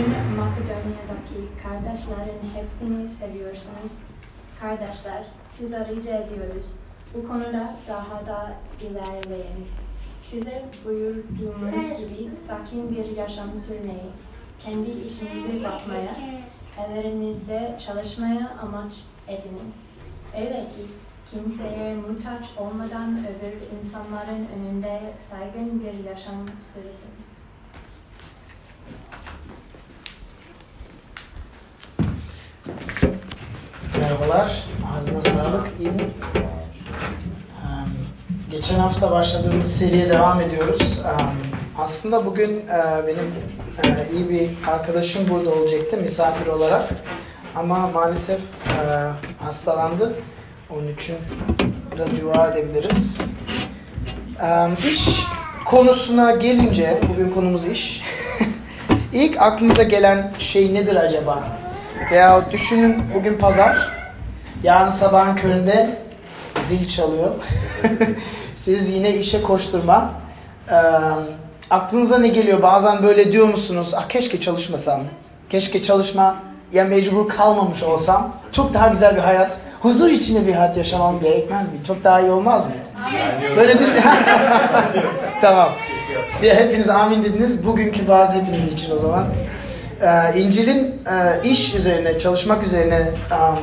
Bütün 0.00 0.36
Makedonya'daki 0.36 1.62
kardeşlerin 1.62 2.54
hepsini 2.54 3.08
seviyorsunuz. 3.08 4.02
Kardeşler, 4.60 5.24
size 5.48 5.88
rica 5.88 6.16
ediyoruz. 6.16 6.72
Bu 7.14 7.28
konuda 7.28 7.74
daha 7.88 8.26
da 8.26 8.52
ilerleyin. 8.80 9.66
Size 10.22 10.64
buyurduğumuz 10.84 11.98
gibi 11.98 12.30
sakin 12.40 12.96
bir 12.96 13.16
yaşam 13.16 13.58
sürmeyi, 13.58 14.10
kendi 14.64 14.90
işinize 14.90 15.64
bakmaya, 15.64 16.16
evlerinizde 16.86 17.78
çalışmaya 17.86 18.58
amaç 18.62 18.92
edinin. 19.28 19.72
Öyle 20.36 20.60
ki 20.60 20.86
kimseye 21.30 21.94
muhtaç 21.94 22.46
olmadan 22.58 23.18
öbür 23.18 23.78
insanların 23.78 24.48
önünde 24.56 25.00
saygın 25.18 25.82
bir 25.84 26.10
yaşam 26.10 26.46
süresiniz. 26.60 27.40
Merhabalar, 33.98 34.64
ağzına 34.98 35.22
sağlık, 35.22 35.68
iyi 35.80 35.90
mi? 35.90 36.10
Geçen 38.50 38.78
hafta 38.78 39.10
başladığımız 39.10 39.78
seriye 39.78 40.10
devam 40.10 40.40
ediyoruz. 40.40 41.02
Aslında 41.78 42.26
bugün 42.26 42.50
e, 42.50 43.06
benim 43.06 43.32
e, 43.84 44.16
iyi 44.16 44.30
bir 44.30 44.70
arkadaşım 44.70 45.28
burada 45.30 45.50
olacaktı 45.50 45.96
misafir 45.96 46.46
olarak. 46.46 46.84
Ama 47.56 47.88
maalesef 47.88 48.38
e, 48.38 48.84
hastalandı. 49.44 50.14
Onun 50.70 50.94
için 50.94 51.16
da 51.98 52.06
dua 52.22 52.46
edebiliriz. 52.46 53.18
İş 54.92 55.26
konusuna 55.64 56.30
gelince, 56.30 57.00
bugün 57.08 57.30
konumuz 57.30 57.66
iş. 57.66 58.02
İlk 59.12 59.42
aklınıza 59.42 59.82
gelen 59.82 60.32
şey 60.38 60.74
nedir 60.74 60.96
acaba? 60.96 61.59
Veya 62.10 62.42
düşünün 62.52 63.02
bugün 63.14 63.38
pazar. 63.38 63.76
Yarın 64.62 64.90
sabahın 64.90 65.36
köründe 65.36 65.90
zil 66.62 66.88
çalıyor. 66.88 67.30
Siz 68.54 68.94
yine 68.94 69.16
işe 69.16 69.42
koşturma. 69.42 70.10
Ee, 70.68 70.74
aklınıza 71.70 72.18
ne 72.18 72.28
geliyor? 72.28 72.62
Bazen 72.62 73.02
böyle 73.02 73.32
diyor 73.32 73.48
musunuz? 73.48 73.94
Ah 73.96 74.08
keşke 74.08 74.40
çalışmasam. 74.40 75.00
Keşke 75.50 75.82
çalışma 75.82 76.36
ya 76.72 76.84
mecbur 76.84 77.28
kalmamış 77.28 77.82
olsam. 77.82 78.32
Çok 78.52 78.74
daha 78.74 78.88
güzel 78.88 79.16
bir 79.16 79.20
hayat. 79.20 79.56
Huzur 79.82 80.08
içinde 80.08 80.46
bir 80.46 80.52
hayat 80.52 80.76
yaşamam 80.76 81.20
gerekmez 81.20 81.72
mi? 81.72 81.78
Çok 81.86 82.04
daha 82.04 82.20
iyi 82.20 82.30
olmaz 82.30 82.66
mı? 82.66 82.72
Böyle 83.56 83.78
değil 83.78 83.92
mi? 83.92 84.02
tamam. 85.40 85.68
Siz 86.34 86.52
hepiniz 86.52 86.88
amin 86.88 87.24
dediniz. 87.24 87.66
Bugünkü 87.66 88.08
bazı 88.08 88.38
hepiniz 88.40 88.72
için 88.72 88.96
o 88.96 88.98
zaman. 88.98 89.26
Ee, 90.02 90.40
İncil'in 90.40 90.78
e, 90.84 91.48
iş 91.48 91.74
üzerine, 91.74 92.18
çalışmak 92.18 92.66
üzerine 92.66 93.10
um, 93.30 93.58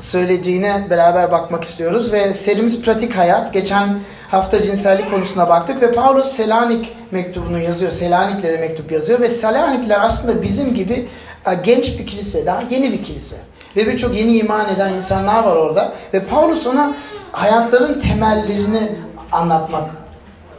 söylediğine 0.00 0.86
beraber 0.90 1.32
bakmak 1.32 1.64
istiyoruz 1.64 2.12
ve 2.12 2.34
serimiz 2.34 2.82
pratik 2.82 3.16
hayat. 3.16 3.52
Geçen 3.52 3.98
hafta 4.30 4.62
cinsellik 4.62 5.10
konusuna 5.10 5.48
baktık 5.48 5.82
ve 5.82 5.92
Paulus 5.92 6.28
Selanik 6.28 6.96
mektubunu 7.10 7.58
yazıyor. 7.60 7.92
Selaniklere 7.92 8.56
mektup 8.56 8.92
yazıyor 8.92 9.20
ve 9.20 9.28
Selanikler 9.28 10.00
aslında 10.00 10.42
bizim 10.42 10.74
gibi 10.74 11.08
e, 11.46 11.54
genç 11.64 11.98
bir 11.98 12.06
kilise, 12.06 12.46
daha 12.46 12.62
yeni 12.70 12.92
bir 12.92 13.04
kilise. 13.04 13.36
Ve 13.76 13.86
birçok 13.86 14.14
yeni 14.14 14.36
iman 14.36 14.74
eden 14.74 14.92
insanlar 14.92 15.44
var 15.44 15.56
orada. 15.56 15.92
Ve 16.14 16.20
Paulus 16.20 16.66
ona 16.66 16.94
hayatların 17.32 18.00
temellerini 18.00 18.92
anlatmak 19.32 19.90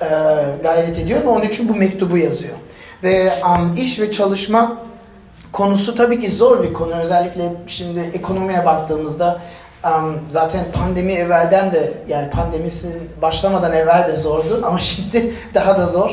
e, 0.02 0.08
gayret 0.64 1.00
ediyor 1.00 1.22
ve 1.24 1.28
onun 1.28 1.46
için 1.46 1.70
bu 1.70 1.76
mektubu 1.76 2.18
yazıyor. 2.18 2.56
Ve 3.04 3.34
um, 3.46 3.76
iş 3.78 4.00
ve 4.00 4.12
çalışma 4.12 4.78
konusu 5.56 5.96
tabii 5.96 6.22
ki 6.22 6.32
zor 6.32 6.64
bir 6.64 6.74
konu. 6.74 6.92
Özellikle 6.92 7.52
şimdi 7.68 8.00
ekonomiye 8.00 8.66
baktığımızda 8.66 9.42
um, 9.84 10.20
zaten 10.30 10.66
pandemi 10.74 11.14
evvelden 11.14 11.72
de 11.72 11.94
yani 12.08 12.30
pandemisi 12.30 13.00
başlamadan 13.22 13.74
evvel 13.74 14.08
de 14.08 14.16
zordu 14.16 14.64
ama 14.68 14.80
şimdi 14.80 15.34
daha 15.54 15.78
da 15.78 15.86
zor. 15.86 16.10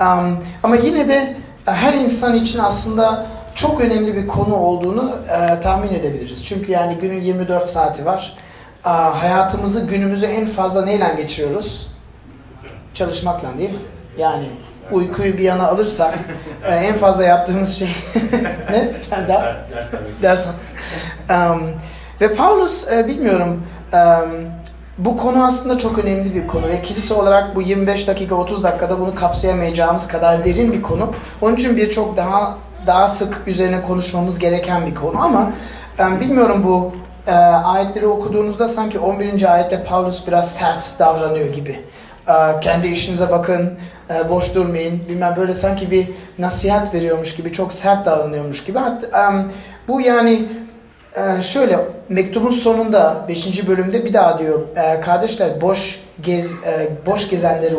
Um, 0.00 0.38
ama 0.62 0.76
yine 0.76 1.08
de 1.08 1.36
e, 1.66 1.70
her 1.70 1.94
insan 1.94 2.36
için 2.36 2.58
aslında 2.58 3.26
çok 3.54 3.80
önemli 3.80 4.16
bir 4.16 4.28
konu 4.28 4.56
olduğunu 4.56 5.16
e, 5.28 5.60
tahmin 5.60 5.94
edebiliriz. 5.94 6.46
Çünkü 6.46 6.72
yani 6.72 6.96
günün 7.00 7.20
24 7.20 7.68
saati 7.68 8.06
var. 8.06 8.36
E, 8.84 8.88
hayatımızı, 8.88 9.86
günümüzü 9.86 10.26
en 10.26 10.46
fazla 10.46 10.84
neyle 10.84 11.14
geçiriyoruz? 11.16 11.88
Çalışmakla 12.94 13.48
değil? 13.58 13.78
Yani 14.18 14.46
uykuyu 14.92 15.38
bir 15.38 15.42
yana 15.42 15.68
alırsak 15.68 16.14
e, 16.64 16.74
en 16.74 16.94
fazla 16.94 17.24
yaptığımız 17.24 17.78
şey 17.78 17.88
ne? 18.70 18.90
Ders, 19.28 19.92
ders 20.22 20.48
um, 21.30 21.70
ve 22.20 22.34
Paulus 22.34 22.92
e, 22.92 23.08
bilmiyorum 23.08 23.62
um, 23.92 24.30
bu 24.98 25.16
konu 25.16 25.44
aslında 25.44 25.78
çok 25.78 25.98
önemli 25.98 26.34
bir 26.34 26.46
konu 26.46 26.68
ve 26.68 26.82
kilise 26.82 27.14
olarak 27.14 27.56
bu 27.56 27.62
25 27.62 28.08
dakika 28.08 28.34
30 28.34 28.64
dakikada 28.64 29.00
bunu 29.00 29.14
kapsayamayacağımız 29.14 30.08
kadar 30.08 30.44
derin 30.44 30.72
bir 30.72 30.82
konu. 30.82 31.10
Onun 31.40 31.56
için 31.56 31.76
birçok 31.76 32.16
daha 32.16 32.58
daha 32.86 33.08
sık 33.08 33.42
üzerine 33.46 33.82
konuşmamız 33.82 34.38
gereken 34.38 34.86
bir 34.86 34.94
konu 34.94 35.22
ama 35.22 35.52
um, 36.00 36.20
bilmiyorum 36.20 36.62
bu 36.64 36.92
e, 37.26 37.32
ayetleri 37.34 38.06
okuduğunuzda 38.06 38.68
sanki 38.68 38.98
11. 38.98 39.54
ayette 39.54 39.84
Paulus 39.84 40.26
biraz 40.26 40.54
sert 40.54 40.98
davranıyor 40.98 41.54
gibi. 41.54 41.80
E, 42.28 42.60
kendi 42.60 42.88
işinize 42.88 43.30
bakın, 43.30 43.70
e, 44.10 44.30
boş 44.30 44.54
durmayın. 44.54 45.00
Bilmem 45.08 45.34
böyle 45.36 45.54
sanki 45.54 45.90
bir 45.90 46.08
nasihat 46.38 46.94
veriyormuş 46.94 47.36
gibi, 47.36 47.52
çok 47.52 47.72
sert 47.72 48.06
davranıyormuş 48.06 48.64
gibi. 48.64 48.78
Hatta, 48.78 49.34
bu 49.88 50.00
yani 50.00 50.42
e, 51.16 51.42
şöyle 51.42 51.78
mektubun 52.08 52.50
sonunda 52.50 53.24
5. 53.28 53.68
bölümde 53.68 54.04
bir 54.04 54.14
daha 54.14 54.38
diyor 54.38 54.60
e, 54.76 55.00
kardeşler 55.00 55.60
boş 55.60 56.02
gez 56.22 56.52
boş 57.06 57.30
gezenleri 57.30 57.74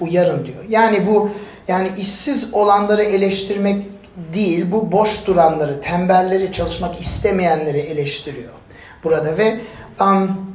uyarın 0.00 0.46
diyor. 0.46 0.64
Yani 0.68 1.06
bu 1.06 1.30
yani 1.68 1.88
işsiz 1.98 2.54
olanları 2.54 3.02
eleştirmek 3.02 3.86
değil, 4.34 4.66
bu 4.72 4.92
boş 4.92 5.26
duranları, 5.26 5.80
tembelleri, 5.80 6.52
çalışmak 6.52 7.00
istemeyenleri 7.00 7.78
eleştiriyor 7.78 8.50
burada 9.04 9.38
ve 9.38 9.60
um, 10.00 10.47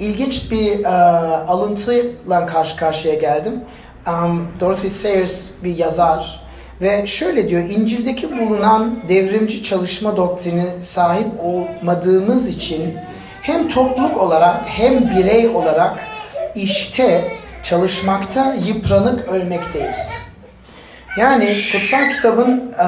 ilginç 0.00 0.50
bir 0.52 0.78
uh, 0.78 1.50
alıntıyla 1.50 2.46
karşı 2.46 2.76
karşıya 2.76 3.14
geldim 3.14 3.60
um, 4.06 4.48
Dorothy 4.60 4.90
Sayers 4.90 5.50
bir 5.64 5.78
yazar 5.78 6.46
ve 6.80 7.06
şöyle 7.06 7.48
diyor, 7.48 7.62
İncil'deki 7.62 8.38
bulunan 8.38 8.98
devrimci 9.08 9.64
çalışma 9.64 10.16
doktrini 10.16 10.64
sahip 10.82 11.26
olmadığımız 11.42 12.48
için 12.48 12.94
hem 13.42 13.68
topluluk 13.68 14.16
olarak 14.16 14.62
hem 14.66 15.10
birey 15.16 15.48
olarak 15.48 15.98
işte, 16.54 17.32
çalışmakta 17.64 18.54
yıpranık 18.54 19.28
ölmekteyiz. 19.28 20.12
Yani 21.18 21.56
kutsal 21.72 22.12
kitabın 22.14 22.72
e, 22.78 22.86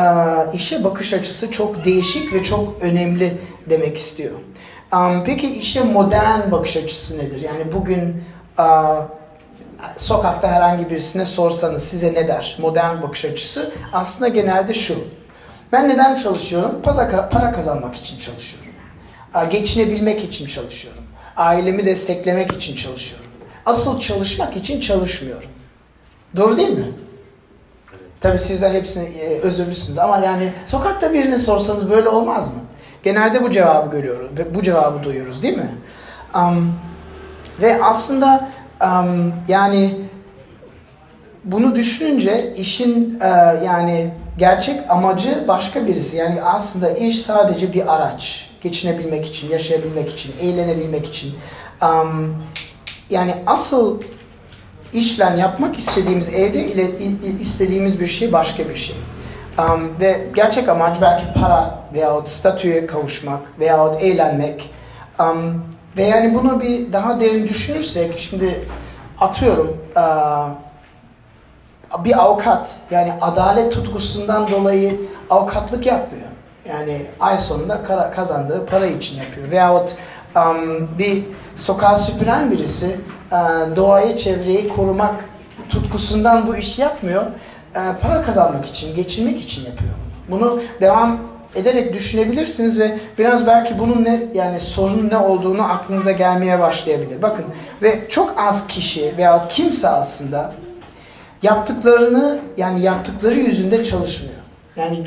işe 0.56 0.84
bakış 0.84 1.12
açısı 1.12 1.50
çok 1.52 1.84
değişik 1.84 2.34
ve 2.34 2.44
çok 2.44 2.82
önemli 2.82 3.38
demek 3.70 3.98
istiyor. 3.98 4.32
Um, 4.92 5.24
peki 5.24 5.58
işe 5.58 5.82
modern 5.82 6.50
bakış 6.50 6.76
açısı 6.76 7.18
nedir? 7.18 7.40
Yani 7.40 7.72
bugün 7.72 8.24
uh, 8.58 9.02
sokakta 9.96 10.48
herhangi 10.48 10.90
birisine 10.90 11.26
sorsanız 11.26 11.82
size 11.82 12.14
ne 12.14 12.28
der? 12.28 12.56
Modern 12.60 13.02
bakış 13.02 13.24
açısı 13.24 13.72
aslında 13.92 14.28
genelde 14.28 14.74
şu. 14.74 14.94
Ben 15.72 15.88
neden 15.88 16.16
çalışıyorum? 16.16 16.82
Para 17.30 17.52
kazanmak 17.52 17.96
için 17.96 18.20
çalışıyorum. 18.20 18.68
Geçinebilmek 19.50 20.24
için 20.24 20.46
çalışıyorum. 20.46 21.02
Ailemi 21.36 21.86
desteklemek 21.86 22.52
için 22.52 22.76
çalışıyorum. 22.76 23.26
Asıl 23.66 24.00
çalışmak 24.00 24.56
için 24.56 24.80
çalışmıyorum. 24.80 25.50
Doğru 26.36 26.56
değil 26.56 26.78
mi? 26.78 26.92
Tabii 28.20 28.38
sizler 28.38 28.74
hepsini 28.74 29.08
e, 29.08 29.40
özürlüsünüz 29.40 29.98
ama 29.98 30.18
yani 30.18 30.52
sokakta 30.66 31.12
birini 31.12 31.38
sorsanız 31.38 31.90
böyle 31.90 32.08
olmaz 32.08 32.54
mı? 32.54 32.60
Genelde 33.02 33.42
bu 33.42 33.50
cevabı 33.50 33.90
görüyoruz 33.90 34.38
ve 34.38 34.54
bu 34.54 34.62
cevabı 34.62 35.02
duyuyoruz 35.02 35.42
değil 35.42 35.56
mi? 35.56 35.70
Um, 36.34 36.72
ve 37.60 37.84
aslında 37.84 38.48
Um, 38.82 39.32
yani 39.48 39.94
bunu 41.44 41.74
düşününce 41.74 42.54
işin 42.56 43.14
uh, 43.14 43.64
yani 43.64 44.10
gerçek 44.38 44.90
amacı 44.90 45.44
başka 45.48 45.86
birisi. 45.86 46.16
Yani 46.16 46.42
aslında 46.42 46.90
iş 46.90 47.18
sadece 47.22 47.72
bir 47.72 47.94
araç. 47.94 48.50
Geçinebilmek 48.62 49.26
için, 49.26 49.50
yaşayabilmek 49.50 50.10
için, 50.10 50.32
eğlenebilmek 50.40 51.06
için. 51.06 51.34
Um, 51.82 52.42
yani 53.10 53.34
asıl 53.46 54.02
işlem 54.92 55.38
yapmak 55.38 55.78
istediğimiz, 55.78 56.34
evde 56.34 56.66
ile 56.66 56.98
istediğimiz 57.40 58.00
bir 58.00 58.08
şey 58.08 58.32
başka 58.32 58.68
bir 58.68 58.76
şey. 58.76 58.96
Um, 59.58 60.00
ve 60.00 60.26
gerçek 60.34 60.68
amaç 60.68 61.00
belki 61.00 61.24
para 61.40 61.74
veyahut 61.94 62.28
statüye 62.28 62.86
kavuşmak 62.86 63.40
veyahut 63.60 64.02
eğlenmek. 64.02 64.70
Um, 65.20 65.64
ve 65.96 66.02
yani 66.02 66.34
bunu 66.34 66.60
bir 66.60 66.92
daha 66.92 67.20
derin 67.20 67.48
düşünürsek, 67.48 68.18
şimdi 68.18 68.64
atıyorum 69.20 69.76
bir 72.04 72.18
avukat 72.18 72.76
yani 72.90 73.12
adalet 73.20 73.72
tutkusundan 73.72 74.48
dolayı 74.48 75.00
avukatlık 75.30 75.86
yapmıyor. 75.86 76.28
Yani 76.68 77.06
ay 77.20 77.38
sonunda 77.38 78.10
kazandığı 78.16 78.66
para 78.66 78.86
için 78.86 79.18
yapıyor. 79.18 79.50
Veyahut 79.50 79.94
um, 80.36 80.88
bir 80.98 81.24
sokağa 81.56 81.96
süpüren 81.96 82.50
birisi 82.50 82.96
uh, 83.32 83.76
doğayı, 83.76 84.16
çevreyi 84.16 84.68
korumak 84.68 85.14
tutkusundan 85.68 86.46
bu 86.46 86.56
işi 86.56 86.82
yapmıyor. 86.82 87.22
Uh, 87.78 88.00
para 88.02 88.22
kazanmak 88.22 88.66
için, 88.66 88.96
geçinmek 88.96 89.40
için 89.40 89.64
yapıyor. 89.64 89.90
Bunu 90.28 90.60
devam 90.80 91.18
ederek 91.54 91.92
düşünebilirsiniz 91.92 92.78
ve 92.78 92.98
biraz 93.18 93.46
belki 93.46 93.78
bunun 93.78 94.04
ne 94.04 94.22
yani 94.34 94.60
sorun 94.60 95.08
ne 95.10 95.16
olduğunu 95.16 95.62
aklınıza 95.72 96.12
gelmeye 96.12 96.60
başlayabilir. 96.60 97.22
Bakın 97.22 97.44
ve 97.82 98.00
çok 98.10 98.34
az 98.38 98.66
kişi 98.66 99.14
veya 99.16 99.48
kimse 99.48 99.88
aslında 99.88 100.52
yaptıklarını 101.42 102.38
yani 102.56 102.82
yaptıkları 102.82 103.34
yüzünde 103.34 103.84
çalışmıyor. 103.84 104.40
Yani 104.76 105.04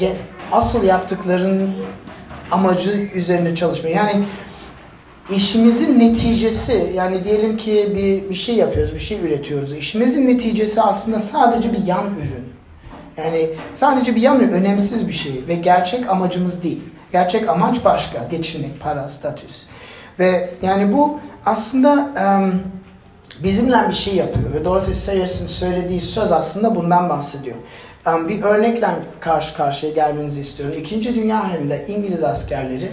asıl 0.51 0.83
yaptıklarının 0.83 1.69
amacı 2.51 2.91
üzerinde 2.91 3.56
çalışmıyor. 3.56 3.95
Yani 3.95 4.23
işimizin 5.35 6.00
neticesi 6.00 6.91
yani 6.95 7.23
diyelim 7.23 7.57
ki 7.57 7.94
bir, 7.95 8.29
bir 8.29 8.35
şey 8.35 8.56
yapıyoruz, 8.56 8.94
bir 8.94 9.00
şey 9.00 9.25
üretiyoruz. 9.25 9.75
İşimizin 9.75 10.27
neticesi 10.27 10.81
aslında 10.81 11.19
sadece 11.19 11.73
bir 11.73 11.85
yan 11.85 12.06
ürün. 12.06 12.50
Yani 13.18 13.50
sadece 13.74 14.16
bir 14.16 14.22
yan 14.22 14.40
ürün, 14.40 14.52
önemsiz 14.52 15.08
bir 15.08 15.13
şey 15.13 15.44
ve 15.48 15.56
gerçek 15.56 16.10
amacımız 16.10 16.63
değil. 16.63 16.81
Gerçek 17.12 17.50
amaç 17.50 17.86
başka. 17.86 18.24
Geçinmek, 18.31 18.80
para, 18.80 19.10
statüs. 19.10 19.66
Ve 20.19 20.50
yani 20.62 20.94
bu 20.94 21.19
aslında 21.46 22.10
um, 22.42 22.62
bizimle 23.44 23.90
bir 23.90 23.94
şey 23.94 24.16
yapıyor. 24.16 24.54
Ve 24.54 24.66
Dorothy 24.66 24.94
Sayers'ın 24.94 25.48
söylediği 25.48 26.02
söz 26.02 26.31
aslında 26.31 26.75
bundan 26.75 27.10
bahsediyor. 27.10 27.56
Um, 28.08 28.30
bir 28.30 28.44
örnekle 28.44 28.88
karşı 29.19 29.56
karşıya 29.56 29.94
gelmenizi 29.94 30.42
istiyorum. 30.42 30.75
İkinci 30.80 31.16
Dünya 31.16 31.52
Harbi'nde 31.52 31.86
İngiliz 31.88 32.24
askerleri 32.24 32.92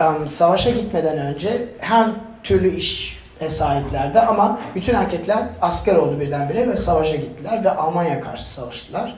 um, 0.00 0.28
savaşa 0.28 0.70
gitmeden 0.70 1.18
önce 1.18 1.68
her 1.78 2.10
türlü 2.44 2.68
iş 2.68 3.18
sahiplerdi 3.48 4.20
ama 4.20 4.58
bütün 4.74 4.94
erkekler 4.94 5.38
asker 5.60 5.96
oldu 5.96 6.20
birdenbire 6.20 6.68
ve 6.68 6.76
savaşa 6.76 7.16
gittiler 7.16 7.64
ve 7.64 7.70
Almanya 7.70 8.20
karşı 8.20 8.48
savaştılar. 8.48 9.14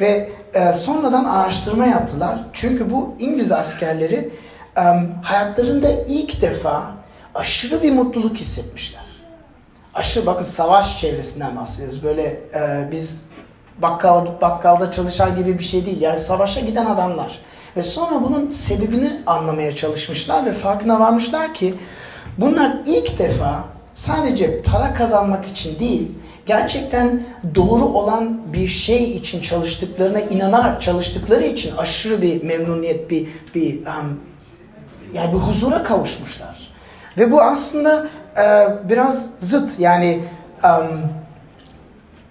Ve 0.00 0.30
e, 0.54 0.72
sonradan 0.72 1.24
araştırma 1.24 1.86
yaptılar. 1.86 2.38
Çünkü 2.52 2.90
bu 2.90 3.14
İngiliz 3.18 3.52
askerleri 3.52 4.30
e, 4.76 4.82
hayatlarında 5.22 5.88
ilk 6.08 6.42
defa 6.42 6.82
aşırı 7.34 7.82
bir 7.82 7.92
mutluluk 7.92 8.36
hissetmişler. 8.36 9.02
Aşırı 9.94 10.26
bakın 10.26 10.44
savaş 10.44 11.00
çevresinden 11.00 11.56
bahsediyoruz. 11.56 12.04
Böyle 12.04 12.22
e, 12.54 12.88
biz 12.90 13.24
bakkal 13.78 14.26
bakkalda 14.40 14.92
çalışan 14.92 15.36
gibi 15.36 15.58
bir 15.58 15.64
şey 15.64 15.86
değil. 15.86 16.00
Yani 16.00 16.20
savaşa 16.20 16.60
giden 16.60 16.86
adamlar. 16.86 17.38
Ve 17.76 17.82
sonra 17.82 18.22
bunun 18.22 18.50
sebebini 18.50 19.10
anlamaya 19.26 19.76
çalışmışlar 19.76 20.46
ve 20.46 20.52
farkına 20.52 21.00
varmışlar 21.00 21.54
ki 21.54 21.74
bunlar 22.38 22.76
ilk 22.86 23.18
defa 23.18 23.64
sadece 23.94 24.62
para 24.62 24.94
kazanmak 24.94 25.46
için 25.46 25.80
değil, 25.80 26.12
gerçekten 26.46 27.22
doğru 27.54 27.84
olan 27.84 28.40
bir 28.52 28.68
şey 28.68 29.10
için 29.10 29.40
çalıştıklarına 29.40 30.20
inanarak 30.20 30.82
çalıştıkları 30.82 31.44
için 31.44 31.76
aşırı 31.76 32.22
bir 32.22 32.42
memnuniyet, 32.42 33.10
bir 33.10 33.28
bir 33.54 33.86
um, 33.86 34.20
yani 35.14 35.32
bir 35.32 35.38
huzura 35.38 35.82
kavuşmuşlar. 35.82 36.72
Ve 37.18 37.32
bu 37.32 37.42
aslında 37.42 38.08
e, 38.36 38.66
biraz 38.88 39.30
zıt 39.40 39.80
yani 39.80 40.20
um, 40.64 41.00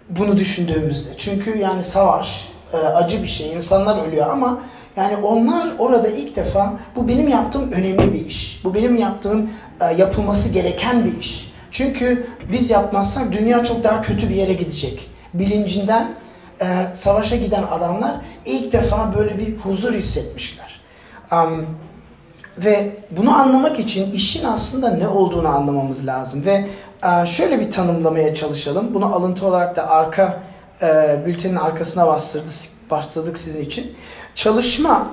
bunu 0.09 0.37
düşündüğümüzde. 0.37 1.09
Çünkü 1.17 1.57
yani 1.57 1.83
savaş 1.83 2.49
e, 2.73 2.77
acı 2.77 3.23
bir 3.23 3.27
şey, 3.27 3.53
insanlar 3.53 4.07
ölüyor 4.07 4.29
ama 4.29 4.59
yani 4.95 5.17
onlar 5.17 5.67
orada 5.79 6.07
ilk 6.07 6.35
defa 6.35 6.73
bu 6.95 7.07
benim 7.07 7.27
yaptığım 7.27 7.71
önemli 7.71 8.13
bir 8.13 8.25
iş. 8.25 8.61
Bu 8.63 8.75
benim 8.75 8.97
yaptığım 8.97 9.49
e, 9.81 9.85
yapılması 9.85 10.53
gereken 10.53 11.05
bir 11.05 11.19
iş. 11.19 11.50
Çünkü 11.71 12.27
biz 12.51 12.69
yapmazsak 12.69 13.31
dünya 13.31 13.63
çok 13.63 13.83
daha 13.83 14.01
kötü 14.01 14.29
bir 14.29 14.35
yere 14.35 14.53
gidecek. 14.53 15.11
Bilincinden 15.33 16.11
e, 16.61 16.65
savaşa 16.93 17.35
giden 17.35 17.63
adamlar 17.63 18.15
ilk 18.45 18.73
defa 18.73 19.13
böyle 19.17 19.39
bir 19.39 19.57
huzur 19.57 19.93
hissetmişler. 19.93 20.81
Um, 21.31 21.65
ve 22.57 22.91
bunu 23.11 23.39
anlamak 23.39 23.79
için 23.79 24.11
işin 24.11 24.45
aslında 24.45 24.89
ne 24.89 25.07
olduğunu 25.07 25.47
anlamamız 25.47 26.07
lazım. 26.07 26.45
Ve 26.45 26.65
e, 27.03 27.25
şöyle 27.25 27.59
bir 27.59 27.71
tanımlamaya 27.71 28.35
çalışalım. 28.35 28.93
Bunu 28.93 29.15
alıntı 29.15 29.47
olarak 29.47 29.75
da 29.75 29.89
arka 29.89 30.39
e, 30.81 31.19
bültenin 31.25 31.55
arkasına 31.55 32.07
bastırdık, 32.07 32.53
bastırdık 32.91 33.37
sizin 33.37 33.65
için. 33.65 33.95
Çalışma 34.35 35.09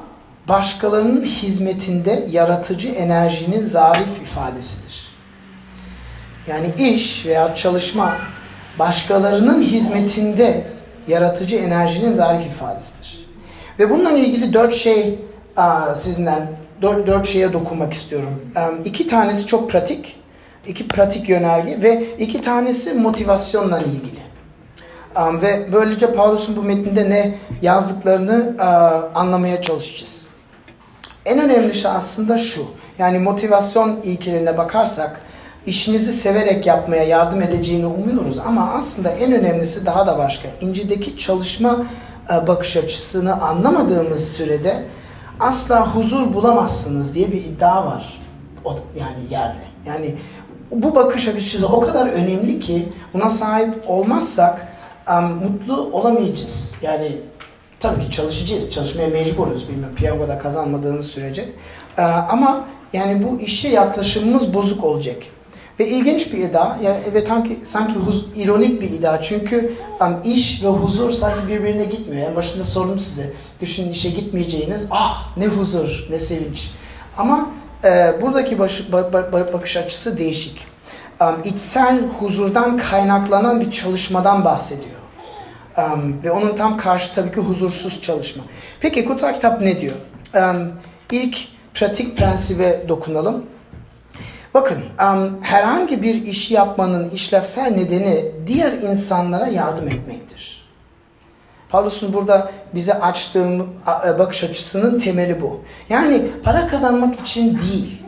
başkalarının 0.48 1.24
hizmetinde 1.24 2.26
yaratıcı 2.30 2.88
enerjinin 2.88 3.64
zarif 3.64 4.22
ifadesidir. 4.22 5.07
Yani 6.48 6.72
iş 6.78 7.26
veya 7.26 7.54
çalışma 7.54 8.16
başkalarının 8.78 9.62
hizmetinde 9.62 10.64
yaratıcı 11.08 11.56
enerjinin 11.56 12.14
zarif 12.14 12.46
ifadesidir. 12.46 13.28
Ve 13.78 13.90
bununla 13.90 14.10
ilgili 14.10 14.52
dört 14.52 14.74
şey 14.74 15.18
sizden 15.94 16.46
dört, 16.82 17.06
dört 17.06 17.28
şeye 17.28 17.52
dokunmak 17.52 17.92
istiyorum. 17.92 18.42
İki 18.84 19.08
tanesi 19.08 19.46
çok 19.46 19.70
pratik, 19.70 20.16
iki 20.66 20.88
pratik 20.88 21.28
yönerge 21.28 21.82
ve 21.82 22.04
iki 22.18 22.42
tanesi 22.42 22.94
motivasyonla 22.94 23.78
ilgili. 23.78 24.18
Um, 25.16 25.42
ve 25.42 25.66
böylece 25.72 26.14
Paulus'un 26.14 26.56
bu 26.56 26.62
metninde 26.62 27.10
ne 27.10 27.38
yazdıklarını 27.62 28.54
anlamaya 29.14 29.62
çalışacağız. 29.62 30.28
En 31.24 31.38
önemli 31.38 31.74
şey 31.74 31.90
aslında 31.90 32.38
şu. 32.38 32.66
Yani 32.98 33.18
motivasyon 33.18 34.00
ilkelerine 34.04 34.58
bakarsak 34.58 35.20
işinizi 35.68 36.12
severek 36.12 36.66
yapmaya 36.66 37.04
yardım 37.04 37.42
edeceğini 37.42 37.86
umuyoruz 37.86 38.38
ama 38.38 38.70
aslında 38.74 39.10
en 39.10 39.32
önemlisi 39.32 39.86
daha 39.86 40.06
da 40.06 40.18
başka. 40.18 40.48
İnci'deki 40.60 41.18
çalışma 41.18 41.86
uh, 42.30 42.46
bakış 42.46 42.76
açısını 42.76 43.42
anlamadığımız 43.42 44.32
sürede 44.32 44.84
asla 45.40 45.94
huzur 45.94 46.34
bulamazsınız 46.34 47.14
diye 47.14 47.32
bir 47.32 47.44
iddia 47.44 47.86
var. 47.86 48.20
O, 48.64 48.78
yani 48.98 49.18
yerde. 49.30 49.58
Yani 49.86 50.14
bu 50.70 50.94
bakış 50.94 51.28
açısı 51.28 51.68
o 51.68 51.80
kadar 51.80 52.06
önemli 52.06 52.60
ki 52.60 52.88
buna 53.14 53.30
sahip 53.30 53.74
olmazsak 53.86 54.68
um, 55.08 55.24
mutlu 55.24 55.90
olamayacağız. 55.92 56.74
Yani 56.82 57.16
tabii 57.80 58.00
ki 58.00 58.10
çalışacağız. 58.10 58.70
Çalışmaya 58.70 59.08
mecburuz. 59.08 59.68
Bilmiyorum 59.68 59.94
piyangoda 59.96 60.38
kazanmadığımız 60.38 61.06
sürece. 61.06 61.48
Ee, 61.98 62.02
ama 62.02 62.64
yani 62.92 63.26
bu 63.28 63.40
işe 63.40 63.68
yaklaşımımız 63.68 64.54
bozuk 64.54 64.84
olacak. 64.84 65.16
Ve 65.78 65.88
ilginç 65.88 66.32
bir 66.32 66.38
iddia 66.38 66.76
ya, 66.82 66.96
ve 67.14 67.26
sanki, 67.26 67.60
sanki 67.64 67.94
huz, 67.94 68.26
ironik 68.36 68.80
bir 68.80 68.90
iddia. 68.90 69.22
Çünkü 69.22 69.74
um, 70.00 70.16
iş 70.24 70.64
ve 70.64 70.68
huzur 70.68 71.12
sanki 71.12 71.48
birbirine 71.48 71.84
gitmiyor. 71.84 72.30
En 72.30 72.36
başında 72.36 72.64
sordum 72.64 72.98
size. 72.98 73.32
Düşünün 73.60 73.90
işe 73.90 74.10
gitmeyeceğiniz. 74.10 74.88
Ah 74.90 75.36
ne 75.36 75.46
huzur, 75.46 76.06
ne 76.10 76.18
sevinç. 76.18 76.70
Ama 77.16 77.50
e, 77.84 78.12
buradaki 78.22 78.58
baş, 78.58 78.92
ba, 78.92 79.12
ba, 79.12 79.52
bakış 79.52 79.76
açısı 79.76 80.18
değişik. 80.18 80.68
Um, 81.20 81.36
içsel 81.44 82.00
huzurdan 82.20 82.78
kaynaklanan 82.78 83.60
bir 83.60 83.70
çalışmadan 83.70 84.44
bahsediyor. 84.44 84.98
Um, 85.78 86.22
ve 86.24 86.30
onun 86.30 86.56
tam 86.56 86.76
karşı 86.76 87.14
tabii 87.14 87.32
ki 87.32 87.40
huzursuz 87.40 88.02
çalışma. 88.02 88.44
Peki 88.80 89.04
kutsal 89.04 89.34
kitap 89.34 89.60
ne 89.60 89.80
diyor? 89.80 89.94
Um, 90.34 90.72
ilk 91.12 91.38
pratik 91.74 92.16
prensibe 92.16 92.84
dokunalım. 92.88 93.44
Bakın 94.54 94.78
herhangi 95.40 96.02
bir 96.02 96.26
iş 96.26 96.50
yapmanın 96.50 97.10
işlevsel 97.10 97.70
nedeni 97.70 98.24
diğer 98.46 98.72
insanlara 98.72 99.46
yardım 99.46 99.88
etmektir. 99.88 100.68
Paulus'un 101.68 102.12
burada 102.12 102.52
bize 102.74 102.94
açtığı 102.94 103.48
e, 104.06 104.18
bakış 104.18 104.44
açısının 104.44 104.98
temeli 104.98 105.42
bu. 105.42 105.60
Yani 105.88 106.22
para 106.44 106.68
kazanmak 106.68 107.20
için 107.20 107.58
değil, 107.58 108.02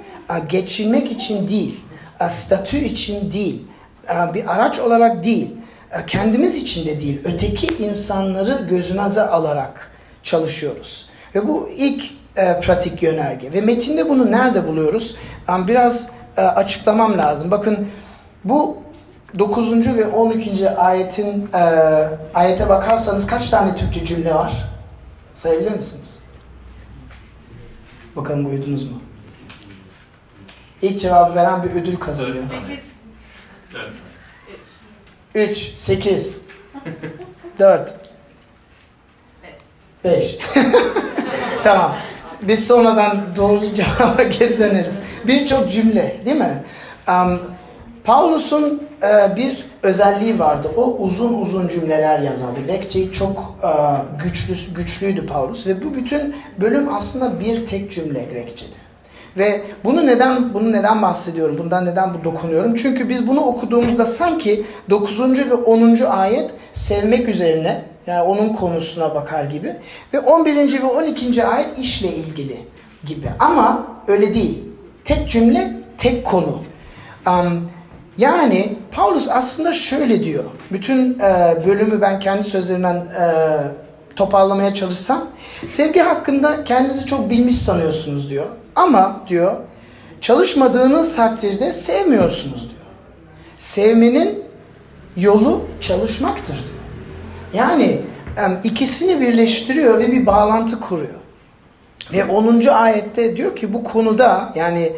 geçinmek 0.48 1.12
için 1.12 1.48
değil, 1.48 1.80
statü 2.28 2.76
için 2.78 3.32
değil, 3.32 3.62
bir 4.34 4.54
araç 4.54 4.78
olarak 4.78 5.24
değil, 5.24 5.56
kendimiz 6.06 6.56
için 6.56 6.86
de 6.86 7.00
değil, 7.00 7.20
öteki 7.24 7.84
insanları 7.84 8.66
gözümüze 8.70 9.22
alarak 9.22 9.90
çalışıyoruz. 10.22 11.08
Ve 11.34 11.48
bu 11.48 11.68
ilk 11.76 12.04
e, 12.36 12.60
pratik 12.60 13.02
yönerge. 13.02 13.52
Ve 13.52 13.60
metinde 13.60 14.08
bunu 14.08 14.30
nerede 14.30 14.66
buluyoruz? 14.66 15.16
Biraz 15.48 16.10
açıklamam 16.48 17.18
lazım. 17.18 17.50
Bakın 17.50 17.88
bu 18.44 18.78
9. 19.38 19.86
ve 19.96 20.06
12. 20.06 20.70
ayetin 20.70 21.48
e, 21.54 21.58
ayete 22.34 22.68
bakarsanız 22.68 23.26
kaç 23.26 23.50
tane 23.50 23.76
Türkçe 23.76 24.06
cümle 24.06 24.34
var? 24.34 24.52
Sayabilir 25.34 25.70
misiniz? 25.70 26.24
Bakalım 28.16 28.46
uyudunuz 28.46 28.90
mu? 28.90 29.00
İlk 30.82 31.00
cevabı 31.00 31.34
veren 31.34 31.62
bir 31.62 31.70
ödül 31.70 31.96
kazanıyor. 31.96 32.44
8. 32.50 32.90
3, 35.34 35.58
8, 35.58 36.42
4, 37.58 37.94
5. 40.04 40.38
tamam. 41.64 41.96
Biz 42.42 42.66
sonradan 42.66 43.18
doğru 43.36 43.60
cevaba 43.74 44.22
geri 44.22 44.58
döneriz. 44.58 45.02
Birçok 45.26 45.70
cümle 45.70 46.16
değil 46.24 46.36
mi? 46.36 46.62
Um, 47.08 47.38
Paulus'un 48.04 48.82
e, 49.02 49.36
bir 49.36 49.64
özelliği 49.82 50.38
vardı. 50.38 50.70
O 50.76 50.96
uzun 50.96 51.42
uzun 51.42 51.68
cümleler 51.68 52.20
yazardı. 52.20 52.66
Grekçeyi 52.66 53.12
çok 53.12 53.54
e, 53.62 53.70
güçlü 54.24 54.74
güçlüydü 54.74 55.26
Paulus 55.26 55.66
ve 55.66 55.84
bu 55.84 55.94
bütün 55.94 56.34
bölüm 56.60 56.94
aslında 56.94 57.40
bir 57.40 57.66
tek 57.66 57.92
cümle 57.92 58.24
Grekçe'de. 58.32 58.80
Ve 59.36 59.60
bunu 59.84 60.06
neden 60.06 60.54
bunu 60.54 60.72
neden 60.72 61.02
bahsediyorum? 61.02 61.58
Bundan 61.58 61.86
neden 61.86 62.14
bu 62.14 62.24
dokunuyorum? 62.24 62.74
Çünkü 62.74 63.08
biz 63.08 63.28
bunu 63.28 63.40
okuduğumuzda 63.40 64.06
sanki 64.06 64.64
9. 64.90 65.20
ve 65.20 65.54
10. 65.54 66.00
ayet 66.00 66.50
sevmek 66.72 67.28
üzerine 67.28 67.82
yani 68.06 68.22
onun 68.22 68.48
konusuna 68.52 69.14
bakar 69.14 69.44
gibi 69.44 69.76
ve 70.14 70.20
11. 70.20 70.82
ve 70.82 70.86
12. 70.86 71.44
ayet 71.44 71.78
işle 71.78 72.08
ilgili 72.08 72.56
gibi. 73.06 73.26
Ama 73.38 73.86
öyle 74.06 74.34
değil. 74.34 74.64
Tek 75.04 75.30
cümle, 75.30 75.70
tek 75.98 76.24
konu. 76.26 76.58
Um, 77.26 77.70
yani 78.18 78.76
Paulus 78.92 79.28
aslında 79.28 79.74
şöyle 79.74 80.24
diyor. 80.24 80.44
Bütün 80.72 81.18
e, 81.18 81.56
bölümü 81.66 82.00
ben 82.00 82.20
kendi 82.20 82.44
sözlerinden 82.44 82.96
e, 82.96 83.26
toparlamaya 84.16 84.74
çalışsam. 84.74 85.24
Sevgi 85.68 86.00
hakkında 86.00 86.64
kendinizi 86.64 87.06
çok 87.06 87.30
bilmiş 87.30 87.58
sanıyorsunuz 87.58 88.30
diyor. 88.30 88.46
Ama 88.76 89.20
diyor 89.28 89.56
çalışmadığınız 90.20 91.16
takdirde 91.16 91.72
sevmiyorsunuz 91.72 92.60
diyor. 92.60 92.80
Sevmenin 93.58 94.44
yolu 95.16 95.60
çalışmaktır 95.80 96.54
diyor. 96.54 96.79
Yani 97.54 98.00
ikisini 98.64 99.20
birleştiriyor 99.20 99.98
ve 99.98 100.12
bir 100.12 100.26
bağlantı 100.26 100.80
kuruyor. 100.80 101.14
Ve 102.12 102.24
10. 102.24 102.66
ayette 102.66 103.36
diyor 103.36 103.56
ki 103.56 103.74
bu 103.74 103.84
konuda 103.84 104.52
yani 104.54 104.92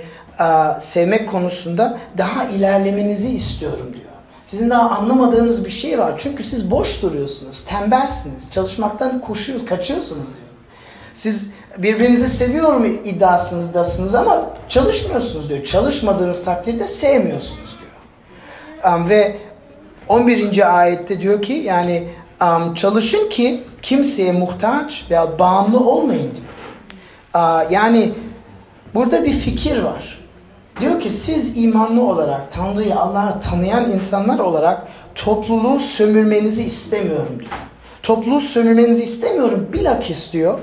sevmek 0.81 1.31
konusunda 1.31 1.99
daha 2.19 2.45
ilerlemenizi 2.45 3.37
istiyorum 3.37 3.91
diyor. 3.93 4.05
Sizin 4.45 4.71
daha 4.71 4.91
anlamadığınız 4.91 5.65
bir 5.65 5.71
şey 5.71 5.99
var. 5.99 6.15
Çünkü 6.19 6.45
siz 6.45 6.71
boş 6.71 7.03
duruyorsunuz, 7.03 7.65
tembelsiniz, 7.65 8.51
çalışmaktan 8.51 9.21
koşuyorsunuz, 9.21 9.71
kaçıyorsunuz 9.71 10.27
diyor. 10.27 10.49
Siz 11.15 11.55
birbirinizi 11.79 12.29
seviyorum 12.29 12.85
iddiasınızdasınız 12.85 14.15
ama 14.15 14.51
çalışmıyorsunuz 14.69 15.49
diyor. 15.49 15.65
Çalışmadığınız 15.65 16.45
takdirde 16.45 16.87
sevmiyorsunuz 16.87 17.77
diyor. 18.83 19.09
Ve 19.09 19.37
11. 20.09 20.79
ayette 20.79 21.21
diyor 21.21 21.43
ki 21.43 21.53
yani 21.53 22.09
um, 22.43 22.75
çalışın 22.75 23.29
ki 23.29 23.63
kimseye 23.83 24.33
muhtaç 24.33 25.05
veya 25.11 25.39
bağımlı 25.39 25.81
olmayın 25.81 26.31
diyor. 26.31 26.47
Uh, 27.35 27.71
yani 27.71 28.13
burada 28.95 29.25
bir 29.25 29.33
fikir 29.33 29.83
var. 29.83 30.23
Diyor 30.81 31.01
ki 31.01 31.11
siz 31.11 31.65
imanlı 31.65 32.03
olarak 32.03 32.53
Tanrı'yı 32.53 32.97
Allah'ı 32.97 33.41
tanıyan 33.41 33.91
insanlar 33.91 34.39
olarak 34.39 34.89
topluluğu 35.15 35.79
sömürmenizi 35.79 36.65
istemiyorum 36.65 37.39
diyor. 37.39 37.51
Topluluğu 38.03 38.41
sömürmenizi 38.41 39.05
istemiyorum 39.05 39.69
bilakis 39.73 40.33
diyor 40.33 40.59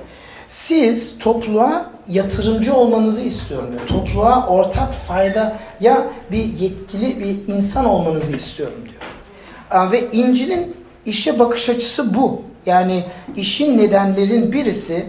siz 0.50 1.20
topluluğa 1.20 1.92
yatırımcı 2.08 2.74
olmanızı 2.74 3.22
istiyorum 3.22 3.68
diyor. 3.72 3.88
Topluluğa 3.88 4.48
ortak 4.48 4.94
fayda 4.94 5.58
ya 5.80 6.08
bir 6.32 6.44
yetkili 6.44 7.20
bir 7.20 7.54
insan 7.54 7.86
olmanızı 7.86 8.36
istiyorum 8.36 8.78
diyor. 8.84 9.92
Ve 9.92 10.12
İncil'in 10.12 10.79
işe 11.06 11.40
bakış 11.40 11.70
açısı 11.70 12.14
bu. 12.14 12.42
Yani 12.66 13.04
işin 13.36 13.78
nedenlerin 13.78 14.52
birisi 14.52 15.06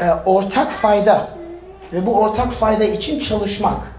e, 0.00 0.10
ortak 0.10 0.72
fayda 0.72 1.28
ve 1.92 2.06
bu 2.06 2.14
ortak 2.14 2.52
fayda 2.52 2.84
için 2.84 3.20
çalışmak. 3.20 3.94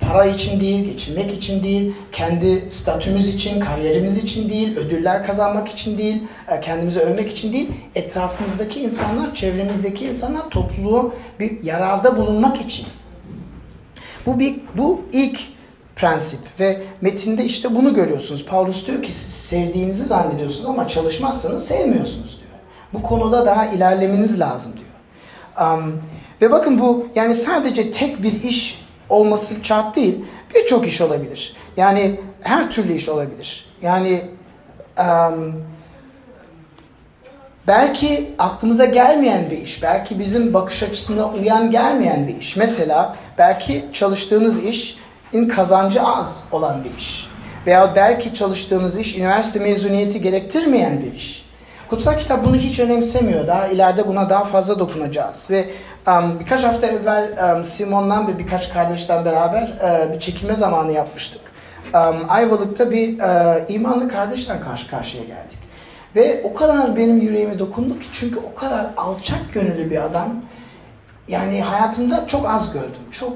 Para 0.00 0.24
için 0.24 0.60
değil, 0.60 0.84
geçinmek 0.84 1.34
için 1.34 1.64
değil, 1.64 1.92
kendi 2.12 2.70
statümüz 2.70 3.28
için, 3.28 3.60
kariyerimiz 3.60 4.24
için 4.24 4.50
değil, 4.50 4.76
ödüller 4.76 5.26
kazanmak 5.26 5.68
için 5.68 5.98
değil, 5.98 6.22
e, 6.48 6.60
kendimizi 6.60 7.00
övmek 7.00 7.30
için 7.30 7.52
değil, 7.52 7.70
etrafımızdaki 7.94 8.80
insanlar, 8.80 9.34
çevremizdeki 9.34 10.04
insanlar 10.04 10.50
topluluğu 10.50 11.14
bir 11.40 11.62
yararda 11.62 12.16
bulunmak 12.16 12.60
için. 12.60 12.86
Bu 14.26 14.38
bir 14.38 14.54
bu 14.74 15.00
ilk 15.12 15.40
prensip 16.02 16.40
ve 16.60 16.82
metinde 17.00 17.44
işte 17.44 17.74
bunu 17.74 17.94
görüyorsunuz. 17.94 18.46
Paulus 18.46 18.86
diyor 18.86 19.02
ki 19.02 19.12
siz 19.12 19.34
sevdiğinizi 19.34 20.04
zannediyorsunuz 20.04 20.70
ama 20.70 20.88
çalışmazsanız 20.88 21.66
sevmiyorsunuz 21.66 22.40
diyor. 22.40 22.60
Bu 22.92 23.02
konuda 23.02 23.46
daha 23.46 23.66
ilerlemeniz 23.66 24.40
lazım 24.40 24.72
diyor. 24.72 25.72
Um, 25.72 26.00
ve 26.40 26.50
bakın 26.50 26.80
bu 26.80 27.06
yani 27.14 27.34
sadece 27.34 27.92
tek 27.92 28.22
bir 28.22 28.42
iş 28.42 28.84
olması 29.08 29.54
şart 29.62 29.96
değil. 29.96 30.24
Birçok 30.54 30.88
iş 30.88 31.00
olabilir. 31.00 31.56
Yani 31.76 32.20
her 32.40 32.70
türlü 32.70 32.92
iş 32.92 33.08
olabilir. 33.08 33.66
Yani 33.82 34.30
um, 34.98 35.54
belki 37.66 38.30
aklımıza 38.38 38.84
gelmeyen 38.84 39.50
bir 39.50 39.58
iş, 39.58 39.82
belki 39.82 40.18
bizim 40.18 40.54
bakış 40.54 40.82
açısına 40.82 41.28
uyan 41.28 41.70
gelmeyen 41.70 42.28
bir 42.28 42.36
iş. 42.36 42.56
Mesela 42.56 43.16
belki 43.38 43.84
çalıştığınız 43.92 44.64
işin 44.64 45.01
kazancı 45.48 46.02
az 46.02 46.44
olan 46.52 46.84
bir 46.84 46.98
iş. 46.98 47.26
Veya 47.66 47.92
belki 47.96 48.34
çalıştığınız 48.34 48.98
iş 48.98 49.18
üniversite 49.18 49.60
mezuniyeti 49.60 50.22
gerektirmeyen 50.22 51.02
bir 51.02 51.12
iş. 51.12 51.46
Kutsal 51.90 52.18
kitap 52.18 52.44
bunu 52.44 52.56
hiç 52.56 52.80
önemsemiyor. 52.80 53.46
Daha 53.46 53.66
ileride 53.66 54.08
buna 54.08 54.30
daha 54.30 54.44
fazla 54.44 54.78
dokunacağız. 54.78 55.50
Ve 55.50 55.66
Um, 56.06 56.40
birkaç 56.40 56.64
hafta 56.64 56.86
evvel 56.86 57.56
um, 57.56 57.64
Simon'la 57.64 58.28
ve 58.28 58.38
birkaç 58.38 58.72
kardeşten 58.72 59.24
beraber 59.24 59.62
uh, 59.62 60.14
bir 60.14 60.20
çekime 60.20 60.56
zamanı 60.56 60.92
yapmıştık. 60.92 61.40
Um, 61.94 62.16
Ayvalık'ta 62.28 62.90
bir 62.90 63.18
uh, 63.18 63.70
imanlı 63.70 64.08
kardeşten 64.08 64.60
karşı 64.60 64.90
karşıya 64.90 65.24
geldik. 65.24 65.58
Ve 66.16 66.40
o 66.44 66.54
kadar 66.54 66.96
benim 66.96 67.20
yüreğime 67.20 67.58
dokundu 67.58 67.98
ki 67.98 68.06
çünkü 68.12 68.40
o 68.52 68.54
kadar 68.54 68.86
alçak 68.96 69.52
gönüllü 69.54 69.90
bir 69.90 70.04
adam. 70.04 70.28
Yani 71.28 71.62
hayatımda 71.62 72.26
çok 72.26 72.48
az 72.48 72.72
gördüm. 72.72 73.02
Çok 73.12 73.32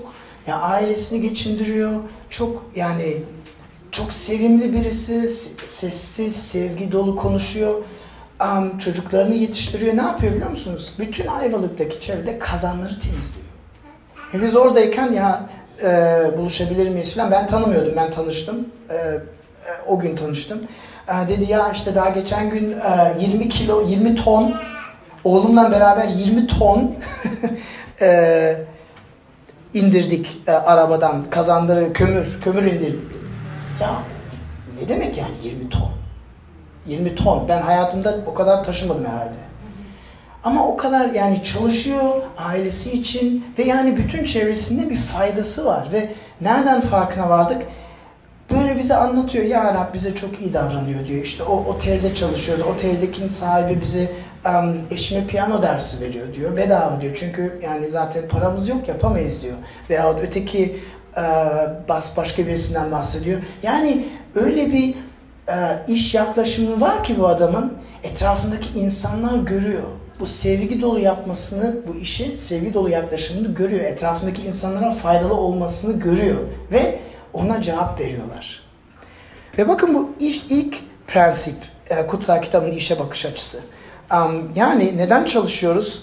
ya 0.46 0.60
ailesini 0.60 1.22
geçindiriyor. 1.28 2.00
Çok 2.30 2.70
yani 2.76 3.16
çok 3.92 4.12
sevimli 4.12 4.72
birisi, 4.72 5.28
sessiz, 5.28 6.36
sevgi 6.36 6.92
dolu 6.92 7.16
konuşuyor 7.16 7.74
um, 8.40 8.78
çocuklarını 8.78 9.34
yetiştiriyor. 9.34 9.96
Ne 9.96 10.02
yapıyor 10.02 10.32
biliyor 10.32 10.50
musunuz? 10.50 10.94
Bütün 10.98 11.26
Ayvalık'taki 11.26 12.00
çevrede 12.00 12.38
kazanları 12.38 13.00
temizliyor. 13.00 13.46
E 14.34 14.42
biz 14.42 14.56
oradayken 14.56 15.12
ya 15.12 15.50
e, 15.82 15.88
buluşabilir 16.38 16.88
miyiz 16.88 17.14
falan 17.14 17.30
ben 17.30 17.46
tanımıyordum. 17.46 17.92
Ben 17.96 18.10
tanıştım. 18.10 18.68
E, 18.90 18.94
e, 18.94 19.20
o 19.86 19.98
gün 19.98 20.16
tanıştım. 20.16 20.58
E, 21.08 21.28
dedi 21.28 21.52
ya 21.52 21.72
işte 21.72 21.94
daha 21.94 22.08
geçen 22.08 22.50
gün 22.50 22.72
e, 22.72 23.16
20 23.20 23.48
kilo, 23.48 23.82
20 23.82 24.14
ton 24.16 24.54
oğlumla 25.24 25.70
beraber 25.70 26.08
20 26.08 26.46
ton 26.46 26.94
e, 28.00 28.56
indirdik 29.76 30.42
e, 30.46 30.52
arabadan. 30.52 31.30
Kazanları 31.30 31.92
kömür, 31.92 32.40
kömür 32.40 32.62
indirdik 32.62 33.10
dedi. 33.10 33.26
Ya 33.80 33.90
ne 34.80 34.88
demek 34.88 35.18
yani 35.18 35.34
20 35.42 35.70
ton? 35.70 35.90
20 36.86 37.14
ton. 37.14 37.48
Ben 37.48 37.62
hayatımda 37.62 38.16
o 38.26 38.34
kadar 38.34 38.64
taşımadım 38.64 39.04
herhalde. 39.04 39.46
Ama 40.44 40.66
o 40.66 40.76
kadar 40.76 41.10
yani 41.10 41.44
çalışıyor 41.44 42.14
ailesi 42.38 42.92
için 42.92 43.44
ve 43.58 43.64
yani 43.64 43.96
bütün 43.96 44.24
çevresinde 44.24 44.90
bir 44.90 44.96
faydası 44.96 45.66
var 45.66 45.88
ve 45.92 46.12
nereden 46.40 46.80
farkına 46.80 47.30
vardık? 47.30 47.62
Böyle 48.50 48.78
bize 48.78 48.96
anlatıyor 48.96 49.44
ya 49.44 49.74
Rab 49.74 49.94
bize 49.94 50.14
çok 50.16 50.40
iyi 50.40 50.54
davranıyor 50.54 51.06
diyor. 51.06 51.22
İşte 51.22 51.42
o 51.42 51.56
otelde 51.56 52.14
çalışıyoruz. 52.14 52.64
Oteldekinin 52.66 53.28
sahibi 53.28 53.80
bize 53.80 54.10
eşime 54.90 55.26
piyano 55.26 55.62
dersi 55.62 56.04
veriyor 56.04 56.34
diyor. 56.34 56.56
Bedava 56.56 57.00
diyor. 57.00 57.16
Çünkü 57.20 57.60
yani 57.62 57.88
zaten 57.88 58.28
paramız 58.28 58.68
yok 58.68 58.88
yapamayız 58.88 59.42
diyor. 59.42 59.56
Veya 59.90 60.18
öteki 60.18 60.80
uh, 61.16 61.88
başka 62.16 62.46
birisinden 62.46 62.90
bahsediyor. 62.90 63.40
Yani 63.62 64.04
öyle 64.34 64.72
bir 64.72 64.94
e, 65.48 65.78
iş 65.88 66.14
yaklaşımı 66.14 66.80
var 66.80 67.04
ki 67.04 67.18
bu 67.18 67.28
adamın 67.28 67.72
etrafındaki 68.04 68.78
insanlar 68.78 69.38
görüyor. 69.38 69.82
Bu 70.20 70.26
sevgi 70.26 70.82
dolu 70.82 70.98
yapmasını, 70.98 71.76
bu 71.88 71.98
işi 71.98 72.38
sevgi 72.38 72.74
dolu 72.74 72.90
yaklaşımını 72.90 73.54
görüyor. 73.54 73.84
Etrafındaki 73.84 74.42
insanlara 74.42 74.90
faydalı 74.90 75.34
olmasını 75.34 76.00
görüyor 76.00 76.36
ve 76.72 76.98
ona 77.32 77.62
cevap 77.62 78.00
veriyorlar. 78.00 78.62
Ve 79.58 79.68
bakın 79.68 79.94
bu 79.94 80.10
ilk, 80.20 80.42
ilk 80.50 80.76
prensip 81.06 81.56
e, 81.90 82.06
kutsal 82.06 82.42
kitabın 82.42 82.70
işe 82.70 82.98
bakış 82.98 83.26
açısı. 83.26 83.60
Um, 84.12 84.52
yani 84.54 84.96
neden 84.96 85.24
çalışıyoruz? 85.24 86.02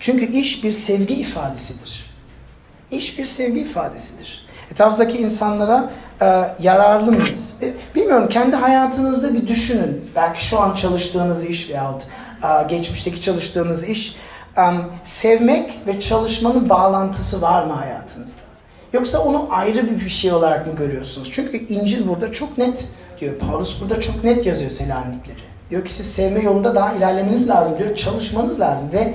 Çünkü 0.00 0.24
iş 0.24 0.64
bir 0.64 0.72
sevgi 0.72 1.14
ifadesidir. 1.14 2.14
İş 2.90 3.18
bir 3.18 3.24
sevgi 3.24 3.60
ifadesidir. 3.60 4.46
Etrafındaki 4.72 5.18
insanlara 5.18 5.90
e, 6.22 6.44
yararlı 6.60 7.12
mıyız? 7.12 7.56
E, 7.62 7.72
bilmiyorum 7.94 8.28
kendi 8.28 8.56
hayatınızda 8.56 9.34
bir 9.34 9.48
düşünün. 9.48 10.10
Belki 10.16 10.44
şu 10.44 10.60
an 10.60 10.74
çalıştığınız 10.74 11.44
iş 11.44 11.70
veyahut 11.70 12.02
e, 12.42 12.68
geçmişteki 12.68 13.20
çalıştığınız 13.20 13.88
iş 13.88 14.16
um, 14.58 14.84
sevmek 15.04 15.72
ve 15.86 16.00
çalışmanın 16.00 16.68
bağlantısı 16.68 17.42
var 17.42 17.66
mı 17.66 17.72
hayatınızda? 17.72 18.40
Yoksa 18.92 19.18
onu 19.18 19.48
ayrı 19.50 20.00
bir 20.00 20.08
şey 20.08 20.32
olarak 20.32 20.66
mı 20.66 20.76
görüyorsunuz? 20.76 21.30
Çünkü 21.32 21.56
İncil 21.56 22.08
burada 22.08 22.32
çok 22.32 22.58
net 22.58 22.88
diyor. 23.20 23.34
Paulus 23.38 23.80
burada 23.80 24.00
çok 24.00 24.24
net 24.24 24.46
yazıyor 24.46 24.70
Selanikleri. 24.70 25.43
Diyor 25.70 25.84
ki 25.84 25.92
siz 25.92 26.06
sevme 26.06 26.42
yolunda 26.42 26.74
daha 26.74 26.92
ilerlemeniz 26.92 27.48
lazım 27.48 27.78
diyor. 27.78 27.96
Çalışmanız 27.96 28.60
lazım 28.60 28.88
ve 28.92 29.14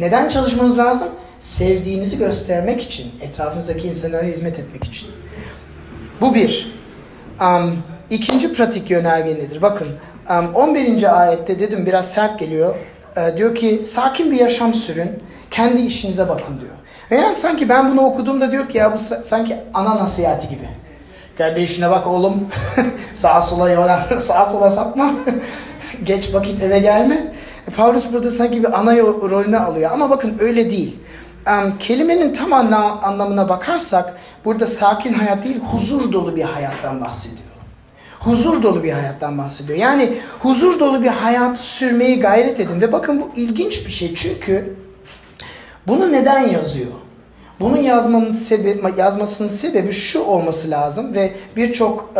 neden 0.00 0.28
çalışmanız 0.28 0.78
lazım? 0.78 1.08
Sevdiğinizi 1.40 2.18
göstermek 2.18 2.82
için, 2.82 3.12
etrafınızdaki 3.20 3.88
insanlara 3.88 4.22
hizmet 4.22 4.58
etmek 4.58 4.84
için. 4.84 5.08
Bu 6.20 6.34
bir. 6.34 6.74
Um, 7.40 7.78
ikinci 8.10 8.54
pratik 8.54 8.90
yönerge 8.90 9.34
nedir? 9.34 9.62
Bakın 9.62 9.88
um, 10.30 10.54
11. 10.54 11.20
ayette 11.20 11.58
dedim 11.58 11.86
biraz 11.86 12.10
sert 12.12 12.38
geliyor. 12.38 12.74
Uh, 13.16 13.36
diyor 13.36 13.54
ki 13.54 13.82
sakin 13.86 14.32
bir 14.32 14.40
yaşam 14.40 14.74
sürün, 14.74 15.10
kendi 15.50 15.80
işinize 15.80 16.28
bakın 16.28 16.60
diyor. 16.60 16.74
Ve 17.10 17.16
yani 17.16 17.36
sanki 17.36 17.68
ben 17.68 17.92
bunu 17.92 18.00
okuduğumda 18.00 18.52
diyor 18.52 18.68
ki 18.68 18.78
ya 18.78 18.92
bu 18.92 18.98
sanki 19.24 19.56
ana 19.74 19.96
nasihati 19.96 20.48
gibi. 20.48 20.68
Kendi 21.38 21.60
işine 21.60 21.90
bak 21.90 22.06
oğlum. 22.06 22.48
sağa 23.14 23.42
sola 23.42 23.70
yola, 23.70 24.08
sağa 24.20 24.46
sola 24.46 24.70
sapma. 24.70 25.14
Geç 26.04 26.34
vakit 26.34 26.62
eve 26.62 26.78
gelme. 26.78 27.34
E, 27.68 27.70
Paulus 27.70 28.12
burada 28.12 28.30
sanki 28.30 28.62
bir 28.62 28.78
ana 28.78 28.98
rolünü 28.98 29.58
alıyor. 29.58 29.90
Ama 29.92 30.10
bakın 30.10 30.36
öyle 30.40 30.70
değil. 30.70 30.96
Um, 31.46 31.78
kelimenin 31.78 32.34
tam 32.34 32.52
anla, 32.52 33.02
anlamına 33.02 33.48
bakarsak 33.48 34.14
burada 34.44 34.66
sakin 34.66 35.12
hayat 35.12 35.44
değil 35.44 35.58
huzur 35.58 36.12
dolu 36.12 36.36
bir 36.36 36.42
hayattan 36.42 37.00
bahsediyor. 37.00 37.44
Huzur 38.20 38.62
dolu 38.62 38.82
bir 38.82 38.92
hayattan 38.92 39.38
bahsediyor. 39.38 39.78
Yani 39.78 40.18
huzur 40.40 40.80
dolu 40.80 41.02
bir 41.02 41.08
hayat 41.08 41.58
sürmeyi 41.58 42.20
gayret 42.20 42.60
edin. 42.60 42.80
Ve 42.80 42.92
bakın 42.92 43.20
bu 43.20 43.30
ilginç 43.36 43.86
bir 43.86 43.92
şey 43.92 44.14
çünkü 44.14 44.76
bunu 45.86 46.12
neden 46.12 46.48
yazıyor? 46.48 46.92
Bunun 47.60 47.76
yazmanın 47.76 48.32
sebebi, 48.32 48.80
yazmasının 48.96 49.48
sebebi 49.48 49.92
şu 49.92 50.20
olması 50.20 50.70
lazım 50.70 51.14
ve 51.14 51.32
birçok 51.56 52.14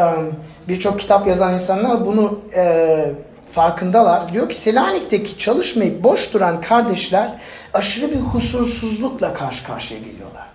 birçok 0.68 1.00
kitap 1.00 1.26
yazan 1.26 1.54
insanlar 1.54 2.06
bunu 2.06 2.40
e, 2.56 3.10
farkındalar. 3.54 4.32
Diyor 4.32 4.48
ki 4.48 4.54
Selanik'teki 4.54 5.38
çalışmayıp 5.38 6.02
boş 6.02 6.34
duran 6.34 6.60
kardeşler 6.60 7.32
aşırı 7.74 8.10
bir 8.10 8.20
husursuzlukla 8.20 9.34
karşı 9.34 9.66
karşıya 9.66 10.00
geliyorlardı. 10.00 10.54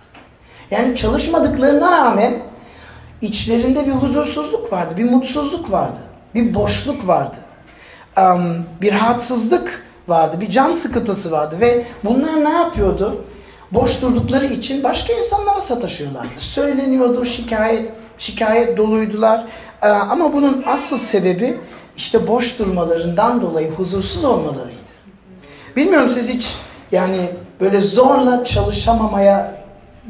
Yani 0.70 0.96
çalışmadıklarına 0.96 1.92
rağmen 1.92 2.34
içlerinde 3.20 3.86
bir 3.86 3.92
huzursuzluk 3.92 4.72
vardı, 4.72 4.94
bir 4.96 5.04
mutsuzluk 5.04 5.70
vardı, 5.70 5.98
bir 6.34 6.54
boşluk 6.54 7.06
vardı, 7.06 7.36
bir 8.80 8.94
rahatsızlık 8.94 9.86
vardı, 10.08 10.40
bir 10.40 10.50
can 10.50 10.74
sıkıntısı 10.74 11.30
vardı 11.30 11.56
ve 11.60 11.84
bunlar 12.04 12.44
ne 12.44 12.50
yapıyordu? 12.50 13.24
Boş 13.72 14.02
durdukları 14.02 14.46
için 14.46 14.84
başka 14.84 15.12
insanlara 15.12 15.60
sataşıyorlardı. 15.60 16.28
Söyleniyordu, 16.38 17.24
şikayet 17.24 17.92
şikayet 18.18 18.76
doluydular. 18.76 19.44
Ama 19.82 20.32
bunun 20.32 20.62
asıl 20.66 20.98
sebebi 20.98 21.58
işte 21.96 22.28
boş 22.28 22.58
durmalarından 22.58 23.42
dolayı 23.42 23.70
huzursuz 23.70 24.24
olmalarıydı. 24.24 24.80
Bilmiyorum 25.76 26.10
siz 26.10 26.28
hiç 26.28 26.56
yani 26.92 27.30
böyle 27.60 27.80
zorla 27.80 28.44
çalışamamaya 28.44 29.54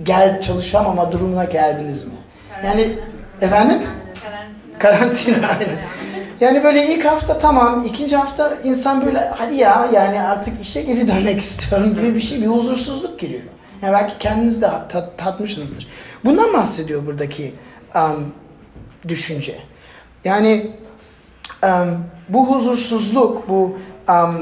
gel 0.02 0.42
çalışamama 0.42 1.12
durumuna 1.12 1.44
geldiniz 1.44 2.06
mi? 2.06 2.12
Yani 2.64 2.92
efendim? 3.40 3.78
Karantina. 4.22 4.78
Karantina 4.78 5.48
aynen. 5.48 5.78
Yani 6.40 6.64
böyle 6.64 6.86
ilk 6.94 7.04
hafta 7.04 7.38
tamam, 7.38 7.84
ikinci 7.84 8.16
hafta 8.16 8.54
insan 8.64 9.06
böyle 9.06 9.18
hadi 9.18 9.54
ya 9.54 9.88
yani 9.92 10.20
artık 10.20 10.62
işe 10.62 10.82
geri 10.82 11.08
dönmek 11.08 11.40
istiyorum 11.40 11.94
gibi 11.94 12.14
bir 12.14 12.20
şey, 12.20 12.42
bir 12.42 12.46
huzursuzluk 12.46 13.20
giriyor. 13.20 13.42
Yani 13.82 13.92
belki 13.92 14.18
kendiniz 14.18 14.62
de 14.62 14.70
tat, 14.92 15.18
tatmışsınızdır. 15.18 15.86
Bundan 16.24 16.52
bahsediyor 16.52 17.06
buradaki 17.06 17.54
um, 17.94 18.32
düşünce. 19.08 19.58
Yani 20.24 20.70
bu 22.28 22.46
huzursuzluk, 22.46 23.48
bu 23.48 23.76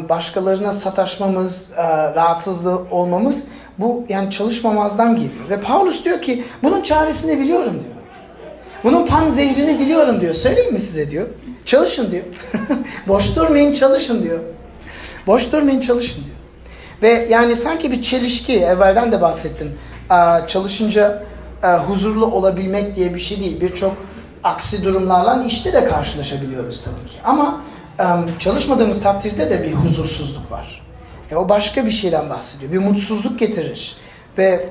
başkalarına 0.08 0.72
sataşmamız, 0.72 1.72
uh, 1.72 1.78
rahatsızlığı 2.16 2.78
olmamız 2.90 3.44
bu 3.78 4.04
yani 4.08 4.30
çalışmamazdan 4.30 5.14
geliyor. 5.14 5.48
Ve 5.50 5.60
Paulus 5.60 6.04
diyor 6.04 6.22
ki 6.22 6.44
bunun 6.62 6.82
çaresini 6.82 7.40
biliyorum 7.40 7.72
diyor. 7.72 7.94
Bunun 8.84 9.06
pan 9.06 9.28
zehrini 9.28 9.78
biliyorum 9.78 10.20
diyor. 10.20 10.34
Söyleyeyim 10.34 10.72
mi 10.72 10.80
size 10.80 11.10
diyor. 11.10 11.26
Çalışın 11.64 12.10
diyor. 12.10 12.24
Boş 13.08 13.36
durmayın 13.36 13.74
çalışın 13.74 14.22
diyor. 14.22 14.38
Boş 15.26 15.52
durmayın 15.52 15.80
çalışın 15.80 16.24
diyor. 16.24 16.36
Ve 17.02 17.26
yani 17.30 17.56
sanki 17.56 17.92
bir 17.92 18.02
çelişki 18.02 18.60
evvelden 18.60 19.12
de 19.12 19.20
bahsettim. 19.20 19.78
Çalışınca 20.46 21.22
huzurlu 21.62 22.26
olabilmek 22.26 22.96
diye 22.96 23.14
bir 23.14 23.20
şey 23.20 23.40
değil. 23.40 23.60
Birçok 23.60 23.92
aksi 24.44 24.84
durumlarla 24.84 25.44
işte 25.44 25.72
de 25.72 25.84
karşılaşabiliyoruz 25.84 26.84
tabii 26.84 27.10
ki. 27.10 27.18
Ama 27.24 27.60
çalışmadığımız 28.38 29.02
takdirde 29.02 29.50
de 29.50 29.62
bir 29.62 29.72
huzursuzluk 29.72 30.50
var. 30.50 30.82
E 31.30 31.36
o 31.36 31.48
başka 31.48 31.86
bir 31.86 31.90
şeyden 31.90 32.30
bahsediyor. 32.30 32.72
Bir 32.72 32.78
mutsuzluk 32.78 33.38
getirir. 33.38 33.96
Ve 34.38 34.66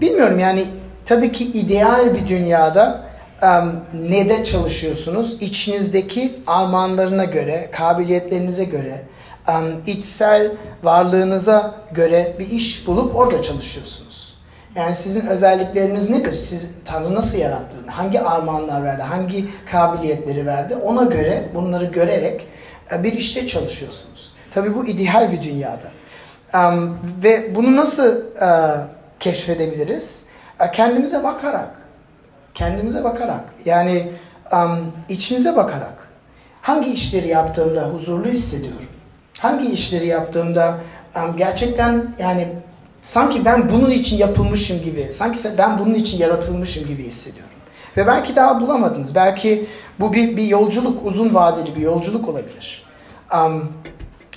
bilmiyorum 0.00 0.38
yani 0.38 0.66
tabii 1.06 1.32
ki 1.32 1.44
ideal 1.44 2.14
bir 2.14 2.28
dünyada 2.28 3.04
um, 3.42 3.80
ne 4.08 4.28
de 4.28 4.44
çalışıyorsunuz? 4.44 5.42
İçinizdeki 5.42 6.34
armağanlarına 6.46 7.24
göre, 7.24 7.68
kabiliyetlerinize 7.72 8.64
göre, 8.64 9.02
um, 9.48 9.64
içsel 9.86 10.52
varlığınıza 10.82 11.74
göre 11.92 12.36
bir 12.38 12.50
iş 12.50 12.86
bulup 12.86 13.16
orada 13.16 13.42
çalışıyorsunuz. 13.42 14.03
Yani 14.76 14.96
sizin 14.96 15.26
özellikleriniz 15.26 16.10
nedir? 16.10 16.34
Siz 16.34 16.74
Tanrı 16.84 17.14
nasıl 17.14 17.38
yarattığını, 17.38 17.90
hangi 17.90 18.20
armağanlar 18.20 18.84
verdi, 18.84 19.02
hangi 19.02 19.48
kabiliyetleri 19.70 20.46
verdi 20.46 20.76
ona 20.76 21.04
göre 21.04 21.48
bunları 21.54 21.84
görerek 21.84 22.48
e, 22.92 23.02
bir 23.02 23.12
işte 23.12 23.48
çalışıyorsunuz. 23.48 24.34
Tabi 24.54 24.74
bu 24.74 24.86
ideal 24.86 25.32
bir 25.32 25.42
dünyada. 25.42 25.94
Ve 27.22 27.54
bunu 27.54 27.76
nasıl 27.76 28.16
uh, 28.40 28.86
keşfedebiliriz? 29.20 30.24
Uh, 30.60 30.72
kendimize 30.72 31.24
bakarak 31.24 31.70
kendimize 32.54 33.04
bakarak 33.04 33.44
yani 33.64 34.12
içimize 35.08 35.56
bakarak 35.56 36.08
hangi 36.62 36.92
işleri 36.92 37.28
yaptığımda 37.28 37.88
huzurlu 37.88 38.28
hissediyorum? 38.28 38.86
Hangi 39.38 39.70
işleri 39.70 40.06
yaptığımda 40.06 40.74
gerçekten 41.36 42.14
yani 42.18 42.48
sanki 43.04 43.44
ben 43.44 43.70
bunun 43.70 43.90
için 43.90 44.16
yapılmışım 44.16 44.82
gibi, 44.82 45.10
sanki 45.12 45.38
ben 45.58 45.78
bunun 45.78 45.94
için 45.94 46.18
yaratılmışım 46.18 46.86
gibi 46.86 47.02
hissediyorum. 47.02 47.50
Ve 47.96 48.06
belki 48.06 48.36
daha 48.36 48.60
bulamadınız. 48.60 49.14
Belki 49.14 49.66
bu 50.00 50.12
bir, 50.12 50.36
bir 50.36 50.42
yolculuk, 50.42 51.06
uzun 51.06 51.34
vadeli 51.34 51.76
bir 51.76 51.80
yolculuk 51.80 52.28
olabilir. 52.28 52.84
Um, 53.34 53.72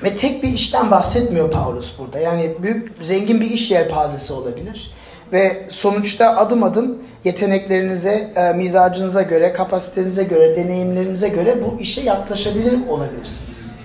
ve 0.03 0.15
tek 0.15 0.43
bir 0.43 0.53
işten 0.53 0.91
bahsetmiyor 0.91 1.51
Paulus 1.51 1.99
burada. 1.99 2.19
Yani 2.19 2.55
büyük, 2.61 2.91
zengin 3.01 3.41
bir 3.41 3.49
iş 3.49 3.71
yelpazesi 3.71 4.33
olabilir. 4.33 4.91
Ve 5.33 5.67
sonuçta 5.69 6.37
adım 6.37 6.63
adım 6.63 6.97
yeteneklerinize, 7.23 8.33
e, 8.35 8.53
mizacınıza 8.53 9.21
göre, 9.21 9.53
kapasitenize 9.53 10.23
göre, 10.23 10.55
deneyimlerinize 10.55 11.29
göre 11.29 11.57
bu 11.63 11.81
işe 11.81 12.01
yaklaşabilir 12.01 12.87
olabilirsiniz. 12.89 13.75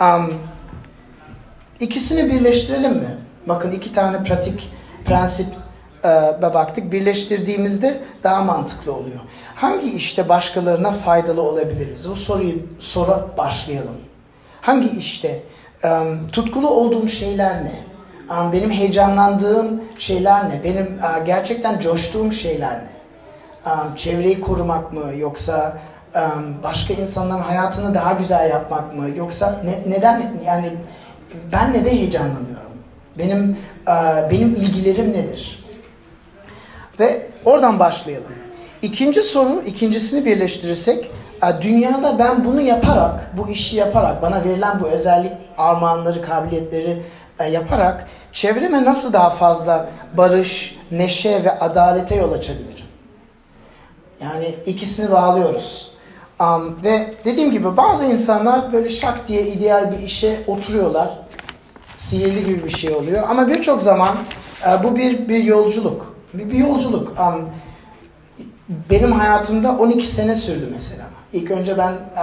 Um, 0.00 0.34
ikisini 1.80 2.32
birleştirelim 2.32 2.92
mi? 2.92 3.16
Bakın 3.46 3.72
iki 3.72 3.92
tane 3.92 4.24
pratik 4.24 4.72
prensip 5.04 5.54
e, 6.04 6.08
baktık. 6.42 6.92
Birleştirdiğimizde 6.92 8.00
daha 8.24 8.44
mantıklı 8.44 8.92
oluyor. 8.92 9.20
Hangi 9.54 9.90
işte 9.90 10.28
başkalarına 10.28 10.92
faydalı 10.92 11.42
olabiliriz? 11.42 12.10
Bu 12.10 12.16
soruyu 12.16 12.54
soru 12.78 13.30
başlayalım. 13.38 13.96
Hangi 14.60 14.98
işte? 14.98 15.42
Um, 15.84 16.28
tutkulu 16.28 16.70
olduğum 16.70 17.08
şeyler 17.08 17.64
ne? 17.64 17.84
benim 18.52 18.70
heyecanlandığım 18.70 19.82
şeyler 19.98 20.48
ne? 20.48 20.64
Benim 20.64 20.98
gerçekten 21.26 21.80
coştuğum 21.80 22.32
şeyler 22.32 22.78
ne? 22.78 22.94
Çevreyi 23.96 24.40
korumak 24.40 24.92
mı? 24.92 25.16
Yoksa 25.18 25.78
başka 26.62 26.94
insanların 26.94 27.42
hayatını 27.42 27.94
daha 27.94 28.12
güzel 28.12 28.50
yapmak 28.50 28.94
mı? 28.96 29.08
Yoksa 29.16 29.60
ne, 29.64 29.96
neden 29.96 30.32
yani 30.46 30.72
ben 31.52 31.72
ne 31.72 31.84
de 31.84 31.92
heyecanlanıyorum? 31.92 32.53
Benim 33.18 33.56
benim 34.30 34.48
ilgilerim 34.48 35.12
nedir? 35.12 35.64
Ve 37.00 37.26
oradan 37.44 37.78
başlayalım. 37.78 38.32
İkinci 38.82 39.22
soru, 39.22 39.62
ikincisini 39.66 40.24
birleştirirsek 40.24 41.10
dünyada 41.60 42.18
ben 42.18 42.44
bunu 42.44 42.60
yaparak, 42.60 43.30
bu 43.38 43.48
işi 43.48 43.76
yaparak, 43.76 44.22
bana 44.22 44.44
verilen 44.44 44.80
bu 44.80 44.86
özellik 44.86 45.32
armağanları, 45.58 46.22
kabiliyetleri 46.22 47.02
e, 47.38 47.44
yaparak 47.44 48.08
çevreme 48.32 48.84
nasıl 48.84 49.12
daha 49.12 49.30
fazla 49.30 49.88
barış, 50.16 50.78
neşe 50.90 51.44
ve 51.44 51.58
adalete 51.58 52.16
yol 52.16 52.32
açabilirim? 52.32 52.84
Yani 54.20 54.54
ikisini 54.66 55.10
bağlıyoruz. 55.10 55.90
Um, 56.40 56.78
ve 56.84 57.14
dediğim 57.24 57.50
gibi 57.50 57.76
bazı 57.76 58.04
insanlar 58.04 58.72
böyle 58.72 58.90
şak 58.90 59.28
diye 59.28 59.46
ideal 59.46 59.92
bir 59.92 59.98
işe 59.98 60.36
oturuyorlar. 60.46 61.10
Sihirli 61.96 62.46
gibi 62.46 62.64
bir 62.64 62.70
şey 62.70 62.94
oluyor. 62.94 63.22
Ama 63.28 63.48
birçok 63.48 63.82
zaman 63.82 64.16
e, 64.66 64.84
bu 64.84 64.96
bir 64.96 65.28
bir 65.28 65.44
yolculuk. 65.44 66.14
Bir, 66.34 66.50
bir 66.50 66.58
yolculuk. 66.58 67.20
Um, 67.20 67.48
benim 68.90 69.12
hayatımda 69.12 69.78
12 69.78 70.06
sene 70.06 70.36
sürdü 70.36 70.68
mesela. 70.72 71.04
İlk 71.32 71.50
önce 71.50 71.78
ben 71.78 71.92
e, 71.92 72.20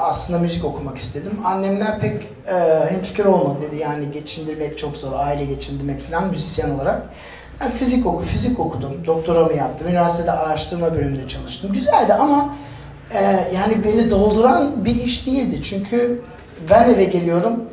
aslında 0.00 0.38
müzik 0.38 0.64
okumak 0.64 0.98
istedim. 0.98 1.32
Annemler 1.44 2.00
pek 2.00 2.26
e, 2.48 2.90
hemfikir 2.90 3.24
olmadı 3.24 3.58
dedi. 3.62 3.76
Yani 3.76 4.12
geçindirmek 4.12 4.78
çok 4.78 4.96
zor, 4.96 5.12
aile 5.14 5.44
geçindirmek 5.44 6.00
falan 6.00 6.28
müzisyen 6.28 6.70
olarak. 6.70 7.02
Ben 7.60 7.70
fizik 7.70 8.06
oku, 8.06 8.22
fizik 8.22 8.60
okudum, 8.60 9.06
doktoramı 9.06 9.52
yaptım. 9.52 9.88
Üniversitede 9.88 10.32
araştırma 10.32 10.94
bölümünde 10.94 11.28
çalıştım. 11.28 11.72
Güzeldi 11.72 12.14
ama 12.14 12.54
e, 13.14 13.22
yani 13.54 13.84
beni 13.84 14.10
dolduran 14.10 14.84
bir 14.84 14.94
iş 14.94 15.26
değildi. 15.26 15.62
Çünkü 15.62 16.22
ben 16.70 16.88
eve 16.88 17.04
geliyorum, 17.04 17.64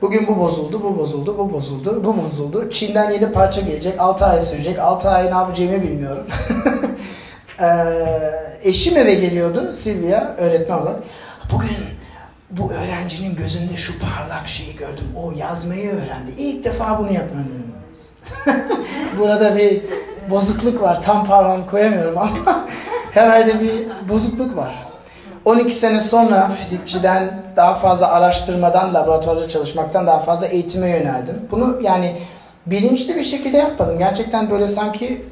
Bugün 0.00 0.26
bu 0.26 0.38
bozuldu, 0.38 0.82
bu 0.82 0.98
bozuldu, 0.98 1.38
bu 1.38 1.52
bozuldu, 1.52 2.04
bu 2.04 2.24
bozuldu. 2.24 2.70
Çin'den 2.70 3.10
yeni 3.10 3.32
parça 3.32 3.60
gelecek, 3.60 4.00
6 4.00 4.26
ay 4.26 4.40
sürecek. 4.40 4.78
6 4.78 5.10
ay 5.10 5.24
ne 5.24 5.30
yapacağımı 5.30 5.82
bilmiyorum. 5.82 6.26
Ee, 7.60 7.68
eşim 8.62 8.96
eve 8.96 9.14
geliyordu 9.14 9.74
Silvia 9.74 10.34
öğretmen 10.38 10.78
olarak. 10.78 11.02
Bugün 11.52 11.76
bu 12.50 12.72
öğrencinin 12.72 13.36
gözünde 13.36 13.76
şu 13.76 13.92
parlak 13.98 14.48
şeyi 14.48 14.76
gördüm. 14.76 15.04
O 15.16 15.32
yazmayı 15.36 15.90
öğrendi. 15.90 16.30
İlk 16.38 16.64
defa 16.64 16.98
bunu 16.98 17.12
yapmadım. 17.12 17.62
Burada 19.18 19.56
bir 19.56 19.82
bozukluk 20.30 20.82
var. 20.82 21.02
Tam 21.02 21.26
parmağımı 21.26 21.70
koyamıyorum 21.70 22.18
ama 22.18 22.30
herhalde 23.12 23.60
bir 23.60 24.08
bozukluk 24.08 24.56
var. 24.56 24.74
12 25.44 25.74
sene 25.74 26.00
sonra 26.00 26.48
fizikçiden 26.48 27.42
daha 27.56 27.74
fazla 27.74 28.08
araştırmadan, 28.08 28.94
laboratuvarda 28.94 29.48
çalışmaktan 29.48 30.06
daha 30.06 30.18
fazla 30.18 30.46
eğitime 30.46 30.90
yöneldim. 30.90 31.36
Bunu 31.50 31.78
yani 31.82 32.16
bilinçli 32.66 33.16
bir 33.16 33.24
şekilde 33.24 33.56
yapmadım. 33.56 33.98
Gerçekten 33.98 34.50
böyle 34.50 34.68
sanki 34.68 35.22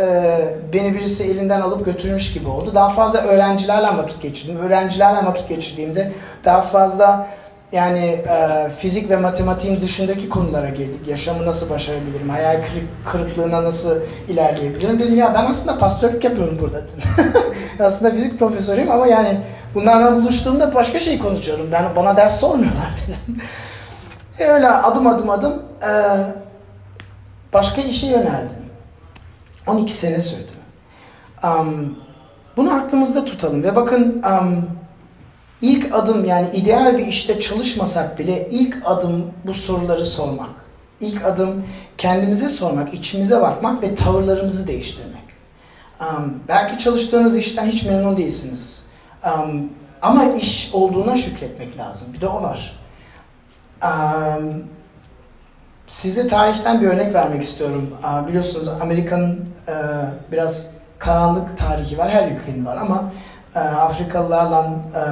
e, 0.00 0.38
beni 0.72 0.94
birisi 0.94 1.24
elinden 1.24 1.60
alıp 1.60 1.84
götürmüş 1.84 2.32
gibi 2.32 2.48
oldu. 2.48 2.74
Daha 2.74 2.88
fazla 2.88 3.18
öğrencilerle 3.20 3.86
vakit 3.86 4.22
geçirdim. 4.22 4.56
Öğrencilerle 4.56 5.26
vakit 5.26 5.48
geçirdiğimde 5.48 6.12
daha 6.44 6.60
fazla 6.60 7.26
yani 7.72 8.04
e, 8.04 8.68
fizik 8.78 9.10
ve 9.10 9.16
matematiğin 9.16 9.80
dışındaki 9.80 10.28
konulara 10.28 10.68
girdik. 10.68 11.08
Yaşamı 11.08 11.46
nasıl 11.46 11.70
başarabilirim? 11.70 12.28
Hayal 12.28 12.60
kırıklığına 13.06 13.64
nasıl 13.64 14.00
ilerleyebilirim? 14.28 14.98
Dedim 14.98 15.16
ya 15.16 15.34
ben 15.34 15.50
aslında 15.50 15.78
pastörlük 15.78 16.24
yapıyorum 16.24 16.58
burada. 16.60 16.80
aslında 17.80 18.14
fizik 18.14 18.38
profesörüyüm 18.38 18.90
ama 18.90 19.06
yani 19.06 19.40
bunlarla 19.74 20.16
buluştuğumda 20.16 20.74
başka 20.74 21.00
şey 21.00 21.18
konuşuyorum. 21.18 21.68
Ben 21.72 21.84
bana 21.96 22.16
ders 22.16 22.40
sormuyorlar 22.40 22.94
dedim. 23.06 23.42
E 24.38 24.44
öyle 24.44 24.70
adım 24.70 25.06
adım 25.06 25.30
adım 25.30 25.62
e, 25.82 25.92
başka 27.52 27.82
işe 27.82 28.06
yöneldim. 28.06 28.58
12 29.66 29.92
sene 29.92 30.20
sürdü. 30.20 30.50
Um, 31.44 31.98
bunu 32.56 32.74
aklımızda 32.74 33.24
tutalım 33.24 33.62
ve 33.62 33.76
bakın 33.76 34.22
um, 34.22 34.66
ilk 35.62 35.94
adım 35.94 36.24
yani 36.24 36.48
ideal 36.54 36.98
bir 36.98 37.06
işte 37.06 37.40
çalışmasak 37.40 38.18
bile 38.18 38.48
ilk 38.50 38.76
adım 38.84 39.26
bu 39.44 39.54
soruları 39.54 40.06
sormak. 40.06 40.50
İlk 41.00 41.24
adım 41.24 41.64
kendimize 41.98 42.48
sormak, 42.48 42.94
içimize 42.94 43.40
bakmak 43.40 43.82
ve 43.82 43.94
tavırlarımızı 43.94 44.68
değiştirmek. 44.68 45.27
Um, 46.00 46.40
belki 46.48 46.78
çalıştığınız 46.78 47.38
işten 47.38 47.66
hiç 47.66 47.84
memnun 47.84 48.16
değilsiniz. 48.16 48.86
Um, 49.24 49.72
ama 50.02 50.24
iş 50.24 50.70
olduğuna 50.72 51.16
şükretmek 51.16 51.78
lazım. 51.78 52.12
Bir 52.12 52.20
de 52.20 52.28
o 52.28 52.42
var. 52.42 52.78
Um, 53.82 54.64
Size 55.88 56.28
tarihten 56.28 56.80
bir 56.80 56.86
örnek 56.86 57.14
vermek 57.14 57.42
istiyorum. 57.42 57.90
Biliyorsunuz 58.28 58.68
Amerika'nın 58.68 59.48
e, 59.68 59.74
biraz 60.32 60.74
karanlık 60.98 61.58
tarihi 61.58 61.98
var, 61.98 62.10
her 62.10 62.30
ülkenin 62.30 62.66
var 62.66 62.76
ama 62.76 63.12
e, 63.54 63.58
Afrikalılarla 63.58 64.70
e, 64.94 65.02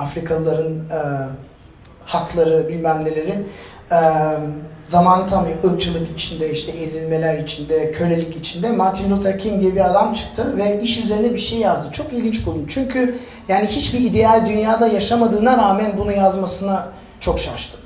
Afrikalıların 0.00 0.82
hakları 2.04 2.68
bilmem 2.68 3.04
neleri 3.04 3.46
zaman 4.86 5.28
tam 5.28 5.46
ırkçılık 5.64 6.10
içinde, 6.10 6.52
işte 6.52 6.72
ezilmeler 6.72 7.38
içinde, 7.38 7.92
kölelik 7.92 8.36
içinde 8.36 8.70
Martin 8.70 9.10
Luther 9.10 9.38
King 9.38 9.62
diye 9.62 9.74
bir 9.74 9.90
adam 9.90 10.14
çıktı 10.14 10.56
ve 10.56 10.82
iş 10.82 11.04
üzerine 11.04 11.34
bir 11.34 11.38
şey 11.38 11.58
yazdı. 11.58 11.88
Çok 11.92 12.12
ilginç 12.12 12.46
buldum. 12.46 12.66
Çünkü 12.68 13.18
yani 13.48 13.66
hiçbir 13.66 14.00
ideal 14.00 14.46
dünyada 14.46 14.86
yaşamadığına 14.86 15.58
rağmen 15.58 15.92
bunu 15.98 16.12
yazmasına 16.12 16.88
çok 17.20 17.40
şaştım. 17.40 17.80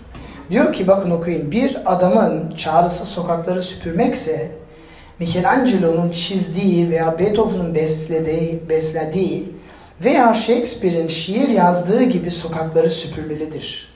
Diyor 0.50 0.72
ki 0.72 0.86
bakın 0.86 1.10
okuyun. 1.10 1.50
Bir 1.50 1.94
adamın 1.94 2.56
çağrısı 2.56 3.06
sokakları 3.06 3.62
süpürmekse 3.62 4.50
Michelangelo'nun 5.18 6.10
çizdiği 6.10 6.90
veya 6.90 7.18
Beethoven'ın 7.18 7.74
beslediği, 7.74 8.68
beslediği 8.68 9.52
veya 10.04 10.34
Shakespeare'in 10.34 11.08
şiir 11.08 11.48
yazdığı 11.48 12.02
gibi 12.02 12.30
sokakları 12.30 12.90
süpürmelidir. 12.90 13.89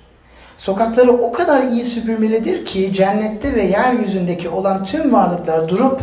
Sokakları 0.58 1.12
o 1.12 1.32
kadar 1.32 1.62
iyi 1.62 1.84
süpürmelidir 1.84 2.64
ki 2.64 2.92
cennette 2.94 3.54
ve 3.54 3.64
yeryüzündeki 3.64 4.48
olan 4.48 4.84
tüm 4.84 5.12
varlıklar 5.12 5.68
durup 5.68 6.00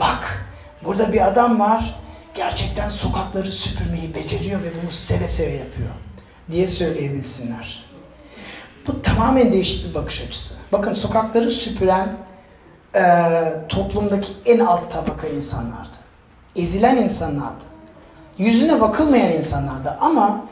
bak 0.00 0.46
burada 0.84 1.12
bir 1.12 1.28
adam 1.28 1.60
var 1.60 2.00
gerçekten 2.34 2.88
sokakları 2.88 3.52
süpürmeyi 3.52 4.14
beceriyor 4.14 4.62
ve 4.62 4.82
bunu 4.82 4.90
seve 4.90 5.28
seve 5.28 5.52
yapıyor 5.52 5.90
diye 6.52 6.66
söyleyebilsinler. 6.66 7.84
Bu 8.86 9.02
tamamen 9.02 9.52
değişik 9.52 9.88
bir 9.88 9.94
bakış 9.94 10.22
açısı. 10.22 10.54
Bakın 10.72 10.94
sokakları 10.94 11.50
süpüren 11.52 12.08
e, 12.94 13.02
toplumdaki 13.68 14.32
en 14.46 14.58
alt 14.58 14.92
tabaka 14.92 15.26
insanlardı. 15.26 15.96
Ezilen 16.56 16.96
insanlardı. 16.96 17.64
Yüzüne 18.38 18.80
bakılmayan 18.80 19.32
insanlardı 19.32 19.96
ama 20.00 20.44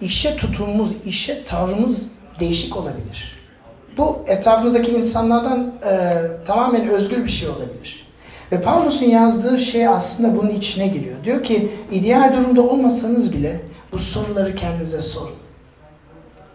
işe 0.00 0.36
tutumumuz, 0.36 0.96
işe 1.06 1.44
tavrımız 1.44 2.10
değişik 2.40 2.76
olabilir. 2.76 3.38
Bu 3.98 4.18
etrafımızdaki 4.26 4.90
insanlardan 4.90 5.72
e, 5.84 6.22
tamamen 6.46 6.88
özgür 6.88 7.24
bir 7.24 7.28
şey 7.30 7.48
olabilir. 7.48 8.06
Ve 8.52 8.62
Paulus'un 8.62 9.06
yazdığı 9.06 9.58
şey 9.58 9.88
aslında 9.88 10.36
bunun 10.36 10.50
içine 10.50 10.86
giriyor. 10.88 11.24
Diyor 11.24 11.44
ki 11.44 11.72
ideal 11.90 12.36
durumda 12.36 12.62
olmasanız 12.62 13.32
bile 13.32 13.60
bu 13.92 13.98
soruları 13.98 14.54
kendinize 14.54 15.00
sorun. 15.00 15.34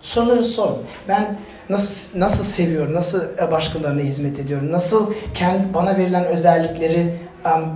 Soruları 0.01 0.45
sorun. 0.45 0.77
Ben 1.07 1.37
nasıl 1.69 2.19
nasıl 2.19 2.43
seviyorum, 2.43 2.93
nasıl 2.93 3.23
başkalarına 3.51 4.01
hizmet 4.01 4.39
ediyorum, 4.39 4.71
nasıl 4.71 5.13
kendi 5.33 5.73
bana 5.73 5.97
verilen 5.97 6.25
özellikleri 6.25 7.15
um, 7.45 7.69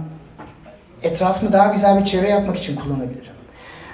etrafımı 1.04 1.54
daha 1.54 1.74
güzel 1.74 2.00
bir 2.00 2.06
çevre 2.06 2.30
yapmak 2.30 2.58
için 2.58 2.76
kullanabilirim. 2.76 3.34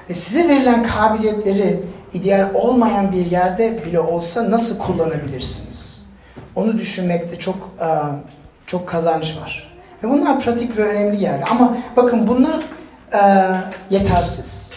Ve 0.09 0.13
size 0.13 0.49
verilen 0.49 0.83
kabiliyetleri 0.83 1.79
ideal 2.13 2.53
olmayan 2.53 3.11
bir 3.11 3.25
yerde 3.25 3.85
bile 3.85 3.99
olsa 3.99 4.51
nasıl 4.51 4.79
kullanabilirsiniz? 4.79 6.09
Onu 6.55 6.77
düşünmekte 6.77 7.39
çok 7.39 7.55
uh, 7.55 8.09
çok 8.67 8.87
kazanç 8.87 9.37
var. 9.41 9.73
Ve 10.03 10.09
bunlar 10.09 10.39
pratik 10.39 10.77
ve 10.77 10.83
önemli 10.83 11.23
yerler. 11.23 11.47
Ama 11.51 11.77
bakın 11.95 12.27
bunlar 12.27 12.59
uh, 13.13 13.57
yetersiz. 13.89 14.71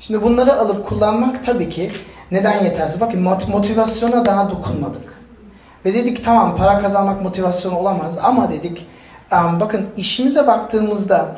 Şimdi 0.00 0.22
bunları 0.22 0.56
alıp 0.60 0.86
kullanmak 0.86 1.44
tabii 1.44 1.70
ki 1.70 1.90
neden 2.30 2.64
yetersiz? 2.64 3.00
Bakın 3.00 3.20
motivasyona 3.48 4.24
daha 4.24 4.50
dokunmadık. 4.50 5.18
Ve 5.84 5.94
dedik 5.94 6.24
tamam 6.24 6.56
para 6.56 6.78
kazanmak 6.78 7.22
motivasyon 7.22 7.72
olamaz 7.72 8.18
ama 8.22 8.50
dedik 8.50 8.86
um, 9.32 9.60
bakın 9.60 9.86
işimize 9.96 10.46
baktığımızda 10.46 11.28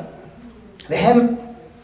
ve 0.89 0.97
hem 0.97 1.37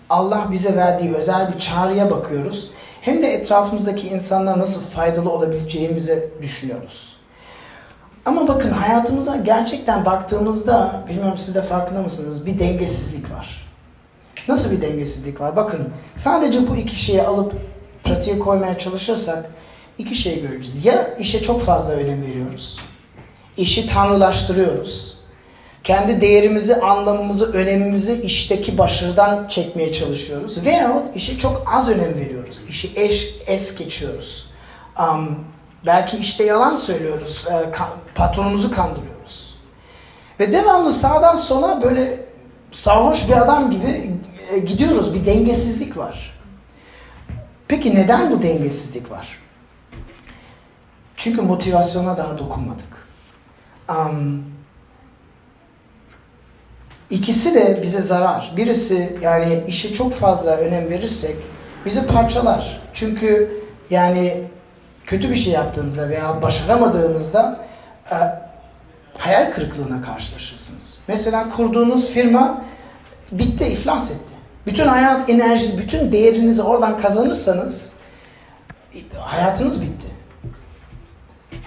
Allah 0.10 0.48
bize 0.52 0.76
verdiği 0.76 1.16
özel 1.16 1.54
bir 1.54 1.60
çağrıya 1.60 2.12
bakıyoruz 2.12 2.72
hem 3.08 3.24
de 3.24 3.28
etrafımızdaki 3.28 4.08
insanlara 4.08 4.60
nasıl 4.60 4.82
faydalı 4.82 5.30
olabileceğimizi 5.30 6.30
düşünüyoruz. 6.42 7.16
Ama 8.26 8.48
bakın 8.48 8.72
hayatımıza 8.72 9.36
gerçekten 9.36 10.06
baktığımızda 10.06 11.04
bilmiyorum 11.10 11.38
siz 11.38 11.56
de 11.56 11.62
farkında 11.62 12.02
mısınız 12.02 12.46
bir 12.46 12.60
dengesizlik 12.60 13.32
var. 13.32 13.68
Nasıl 14.48 14.72
bir 14.72 14.82
dengesizlik 14.82 15.42
var? 15.42 15.56
Bakın 15.56 15.90
sadece 16.16 16.68
bu 16.68 16.76
iki 16.76 16.96
şeyi 16.96 17.24
alıp 17.24 17.54
pratiğe 18.04 18.40
koymaya 18.40 18.78
çalışırsak 18.78 19.46
iki 19.98 20.16
şey 20.16 20.42
göreceğiz. 20.42 20.86
Ya 20.86 21.18
işe 21.20 21.44
çok 21.44 21.62
fazla 21.62 21.94
önem 21.94 22.22
veriyoruz. 22.22 22.80
İşi 23.58 23.88
tanrılaştırıyoruz. 23.88 25.17
Kendi 25.88 26.22
değerimizi, 26.22 26.76
anlamımızı, 26.76 27.54
önemimizi 27.54 28.22
işteki 28.22 28.78
başarıdan 28.78 29.48
çekmeye 29.48 29.94
çalışıyoruz. 29.94 30.66
Veyahut 30.66 31.16
işe 31.16 31.40
çok 31.40 31.64
az 31.74 31.90
önem 31.90 32.16
veriyoruz. 32.16 32.64
İşi 32.70 32.92
eş, 32.96 33.36
es 33.46 33.78
geçiyoruz. 33.78 34.50
Um, 35.00 35.40
belki 35.86 36.18
işte 36.18 36.44
yalan 36.44 36.76
söylüyoruz. 36.76 37.48
E, 37.48 37.72
ka 37.72 37.90
patronumuzu 38.16 38.72
kandırıyoruz. 38.72 39.56
Ve 40.40 40.54
devamlı 40.54 40.94
sağdan 40.94 41.36
sola 41.36 41.84
böyle 41.84 42.26
sarhoş 42.72 43.30
bir 43.30 43.42
adam 43.42 43.72
gibi 43.72 44.12
e, 44.52 44.60
gidiyoruz. 44.60 45.14
Bir 45.14 45.26
dengesizlik 45.26 45.98
var. 45.98 46.40
Peki 47.68 47.96
neden 47.96 48.32
bu 48.32 48.42
dengesizlik 48.42 49.12
var? 49.12 49.28
Çünkü 51.18 51.42
motivasyona 51.42 52.18
daha 52.18 52.38
dokunmadık. 52.38 53.08
Um, 53.90 54.57
ikisi 57.10 57.56
de 57.56 57.80
bize 57.84 58.02
zarar. 58.02 58.54
Birisi 58.58 59.18
yani 59.22 59.64
işe 59.68 59.94
çok 59.94 60.14
fazla 60.14 60.58
önem 60.58 60.90
verirsek 60.90 61.36
bizi 61.86 62.08
parçalar. 62.08 62.82
Çünkü 62.94 63.62
yani 63.90 64.44
kötü 65.06 65.30
bir 65.30 65.36
şey 65.36 65.54
yaptığınızda 65.54 66.10
veya 66.10 66.42
başaramadığınızda 66.42 67.66
e, 68.12 68.16
hayal 69.18 69.52
kırıklığına 69.54 70.02
karşılaşırsınız. 70.02 71.00
Mesela 71.08 71.50
kurduğunuz 71.56 72.10
firma 72.10 72.62
bitti, 73.32 73.66
iflas 73.66 74.12
etti. 74.12 74.34
Bütün 74.66 74.88
hayat 74.88 75.30
enerji, 75.30 75.78
bütün 75.78 76.12
değerinizi 76.12 76.62
oradan 76.62 77.02
kazanırsanız 77.02 77.92
hayatınız 79.20 79.82
bitti. 79.82 80.08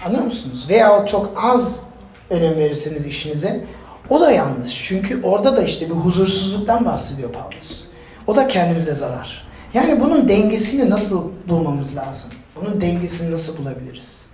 Anlıyor 0.05 0.23
musunuz? 0.23 0.65
Veya 0.69 1.05
çok 1.05 1.31
az 1.35 1.83
önem 2.29 2.55
verirseniz 2.55 3.05
işinize 3.05 3.63
o 4.11 4.21
da 4.21 4.31
yanlış. 4.31 4.83
Çünkü 4.87 5.23
orada 5.23 5.57
da 5.57 5.63
işte 5.63 5.85
bir 5.85 5.95
huzursuzluktan 5.95 6.85
bahsediyor 6.85 7.29
Paulus. 7.31 7.83
O 8.27 8.35
da 8.35 8.47
kendimize 8.47 8.95
zarar. 8.95 9.47
Yani 9.73 10.01
bunun 10.01 10.29
dengesini 10.29 10.89
nasıl 10.89 11.31
bulmamız 11.49 11.95
lazım? 11.95 12.31
Bunun 12.55 12.81
dengesini 12.81 13.31
nasıl 13.31 13.57
bulabiliriz? 13.57 14.25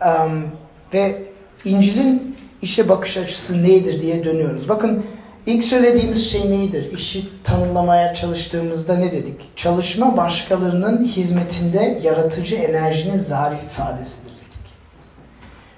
Um, 0.00 0.46
ve 0.94 1.22
İncil'in 1.64 2.36
işe 2.62 2.88
bakış 2.88 3.16
açısı 3.16 3.64
nedir 3.64 4.02
diye 4.02 4.24
dönüyoruz. 4.24 4.68
Bakın 4.68 5.04
ilk 5.46 5.64
söylediğimiz 5.64 6.30
şey 6.30 6.50
nedir? 6.50 6.92
İşi 6.92 7.42
tanımlamaya 7.44 8.14
çalıştığımızda 8.14 8.96
ne 8.96 9.12
dedik? 9.12 9.56
Çalışma 9.56 10.16
başkalarının 10.16 11.04
hizmetinde 11.04 12.00
yaratıcı 12.02 12.56
enerjinin 12.56 13.20
zarif 13.20 13.62
ifadesidir. 13.62 14.35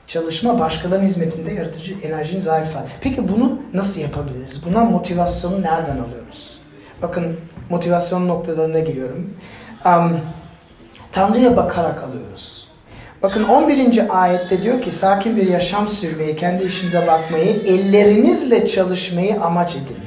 Çalışma 0.08 0.60
başkalarının 0.60 1.06
hizmetinde 1.06 1.52
yaratıcı 1.52 1.94
enerjinin 2.02 2.40
zarif 2.40 2.70
ifadesi. 2.70 2.92
Peki 3.00 3.28
bunu 3.28 3.58
nasıl 3.74 4.00
yapabiliriz? 4.00 4.66
Buna 4.66 4.84
motivasyonu 4.84 5.62
nereden 5.62 5.98
alıyoruz? 5.98 6.58
Bakın 7.02 7.36
motivasyon 7.70 8.28
noktalarına 8.28 8.78
geliyorum. 8.78 9.34
Um, 9.86 10.20
Tanrı'ya 11.12 11.56
bakarak 11.56 12.02
alıyoruz. 12.02 12.68
Bakın 13.22 13.44
11. 13.44 14.22
ayette 14.22 14.62
diyor 14.62 14.82
ki 14.82 14.90
sakin 14.90 15.36
bir 15.36 15.46
yaşam 15.46 15.88
sürmeyi, 15.88 16.36
kendi 16.36 16.64
işinize 16.64 17.06
bakmayı, 17.06 17.50
ellerinizle 17.66 18.68
çalışmayı 18.68 19.40
amaç 19.40 19.76
edin. 19.76 19.98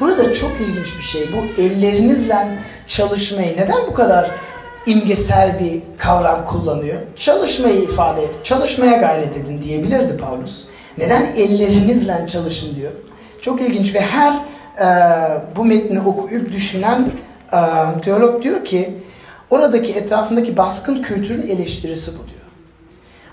Burada 0.00 0.34
çok 0.34 0.52
ilginç 0.60 0.98
bir 0.98 1.02
şey. 1.02 1.22
Bu 1.32 1.62
ellerinizle 1.62 2.58
çalışmayı 2.88 3.56
neden 3.56 3.86
bu 3.86 3.94
kadar 3.94 4.30
imgesel 4.86 5.60
bir 5.60 5.82
kavram 5.98 6.44
kullanıyor? 6.44 6.98
Çalışmayı 7.16 7.82
ifade 7.82 8.22
et, 8.22 8.30
çalışmaya 8.44 8.96
gayret 8.96 9.36
edin 9.36 9.62
diyebilirdi 9.62 10.16
Paulus. 10.16 10.64
Neden 10.98 11.26
ellerinizle 11.36 12.26
çalışın 12.28 12.76
diyor. 12.76 12.92
Çok 13.42 13.60
ilginç 13.60 13.94
ve 13.94 14.00
her 14.00 14.32
e, 14.80 14.86
bu 15.56 15.64
metni 15.64 16.00
okuyup 16.00 16.52
düşünen 16.52 17.10
e, 17.52 17.58
teolog 18.04 18.42
diyor 18.42 18.64
ki 18.64 18.94
oradaki 19.50 19.92
etrafındaki 19.92 20.56
baskın 20.56 21.02
kültürün 21.02 21.48
eleştirisi 21.48 22.12
bu 22.12 22.26
diyor. 22.26 22.42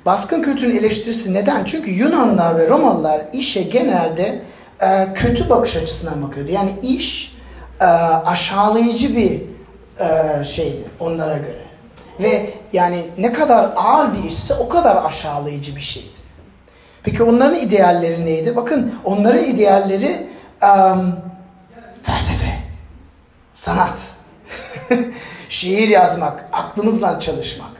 Baskın 0.05 0.41
kültürün 0.41 0.77
eleştirisi 0.77 1.33
neden? 1.33 1.65
Çünkü 1.65 1.91
Yunanlar 1.91 2.59
ve 2.59 2.69
Romalılar 2.69 3.21
işe 3.33 3.63
genelde 3.63 4.41
e, 4.81 5.13
kötü 5.15 5.49
bakış 5.49 5.75
açısından 5.75 6.27
bakıyordu. 6.27 6.51
Yani 6.51 6.71
iş 6.83 7.37
e, 7.81 7.85
aşağılayıcı 7.85 9.15
bir 9.15 9.41
e, 9.99 10.43
şeydi 10.43 10.83
onlara 10.99 11.37
göre. 11.37 11.63
Ve 12.19 12.53
yani 12.73 13.09
ne 13.17 13.33
kadar 13.33 13.69
ağır 13.75 14.13
bir 14.13 14.23
işse 14.23 14.53
o 14.53 14.69
kadar 14.69 15.05
aşağılayıcı 15.05 15.75
bir 15.75 15.81
şeydi. 15.81 16.19
Peki 17.03 17.23
onların 17.23 17.55
idealleri 17.55 18.25
neydi? 18.25 18.55
Bakın 18.55 18.95
onların 19.03 19.43
idealleri 19.43 20.29
um, 20.63 21.15
felsefe, 22.03 22.59
sanat, 23.53 24.15
şiir 25.49 25.87
yazmak, 25.87 26.45
aklımızla 26.51 27.19
çalışmak. 27.19 27.78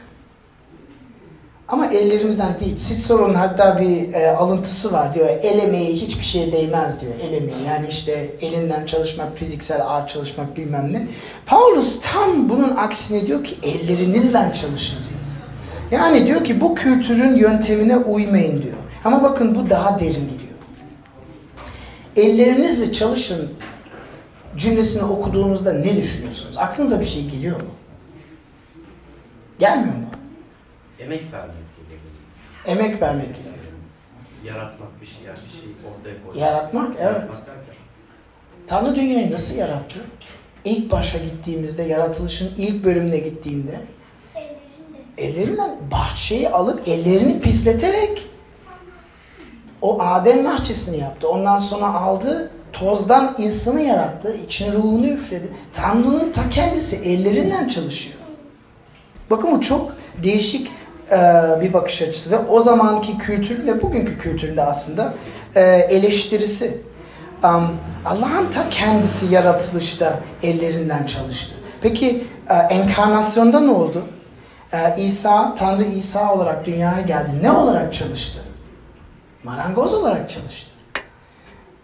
Ama 1.70 1.86
ellerimizden 1.86 2.60
değil. 2.60 2.76
Cicero'nun 2.76 3.34
hatta 3.34 3.80
bir 3.80 4.14
e, 4.14 4.30
alıntısı 4.30 4.92
var 4.92 5.14
diyor. 5.14 5.28
El 5.42 5.58
emeği 5.58 5.96
hiçbir 5.96 6.24
şeye 6.24 6.52
değmez 6.52 7.00
diyor. 7.00 7.12
El 7.22 7.32
emeği 7.32 7.62
yani 7.66 7.86
işte 7.90 8.28
elinden 8.40 8.86
çalışmak, 8.86 9.36
fiziksel 9.36 9.86
ağır 9.86 10.06
çalışmak 10.06 10.56
bilmem 10.56 10.92
ne. 10.92 11.06
Paulus 11.46 12.00
tam 12.02 12.48
bunun 12.48 12.76
aksine 12.76 13.26
diyor 13.26 13.44
ki 13.44 13.54
ellerinizle 13.62 14.52
çalışın 14.60 14.98
diyor. 14.98 15.20
Yani 15.90 16.26
diyor 16.26 16.44
ki 16.44 16.60
bu 16.60 16.74
kültürün 16.74 17.36
yöntemine 17.36 17.96
uymayın 17.96 18.62
diyor. 18.62 18.76
Ama 19.04 19.22
bakın 19.22 19.54
bu 19.54 19.70
daha 19.70 20.00
derin 20.00 20.28
gidiyor. 20.28 20.50
Ellerinizle 22.16 22.92
çalışın 22.92 23.50
cümlesini 24.56 25.04
okuduğunuzda 25.04 25.72
ne 25.72 25.96
düşünüyorsunuz? 25.96 26.58
Aklınıza 26.58 27.00
bir 27.00 27.04
şey 27.04 27.30
geliyor 27.30 27.60
mu? 27.60 27.68
Gelmiyor 29.58 29.94
mu? 29.94 30.04
Emek 30.98 31.32
vermek. 31.32 31.59
Emek 32.66 33.02
vermek 33.02 33.36
geliyor. 33.36 33.54
Yaratmak 34.44 35.00
bir 35.00 35.06
şey, 35.06 35.24
yani 35.26 35.36
bir 35.36 35.60
şey 35.60 35.68
ortaya 35.90 36.22
koymak. 36.22 36.36
Yaratmak, 36.36 36.90
evet. 36.90 37.00
Yaratmak 37.00 37.46
derken. 37.46 37.74
Tanrı 38.66 38.96
dünyayı 38.96 39.32
nasıl 39.32 39.56
yarattı? 39.56 39.98
İlk 40.64 40.92
başa 40.92 41.18
gittiğimizde, 41.18 41.82
yaratılışın 41.82 42.52
ilk 42.58 42.84
bölümüne 42.84 43.18
gittiğinde 43.18 43.80
ellerinden 45.18 45.78
bahçeyi 45.90 46.48
alıp 46.48 46.88
ellerini 46.88 47.40
pisleterek 47.40 48.26
o 49.82 50.02
Adem 50.02 50.44
bahçesini 50.44 50.98
yaptı. 50.98 51.28
Ondan 51.28 51.58
sonra 51.58 51.94
aldı, 51.94 52.50
tozdan 52.72 53.34
insanı 53.38 53.80
yarattı, 53.80 54.36
içine 54.36 54.72
ruhunu 54.72 55.06
üfledi. 55.06 55.48
Tanrı'nın 55.72 56.32
ta 56.32 56.50
kendisi 56.50 57.08
ellerinden 57.08 57.68
çalışıyor. 57.68 58.16
Bakın 59.30 59.52
bu 59.52 59.60
çok 59.60 59.96
değişik 60.22 60.70
bir 61.60 61.72
bakış 61.72 62.02
açısı 62.02 62.30
ve 62.30 62.38
o 62.38 62.60
zamanki 62.60 63.18
kültürle 63.18 63.82
bugünkü 63.82 64.18
kültürle 64.18 64.62
aslında 64.62 65.14
e, 65.54 65.60
eleştirisi. 65.90 66.80
Allah'ın 68.04 68.50
ta 68.54 68.68
kendisi 68.70 69.34
yaratılışta 69.34 70.20
ellerinden 70.42 71.06
çalıştı. 71.06 71.54
Peki 71.82 72.26
e, 72.50 72.54
enkarnasyonda 72.54 73.60
ne 73.60 73.70
oldu? 73.70 74.06
E, 74.72 75.02
İsa, 75.02 75.54
Tanrı 75.54 75.84
İsa 75.84 76.34
olarak 76.34 76.66
dünyaya 76.66 77.00
geldi. 77.00 77.30
Ne 77.42 77.50
olarak 77.50 77.94
çalıştı? 77.94 78.40
Marangoz 79.44 79.94
olarak 79.94 80.30
çalıştı. 80.30 80.70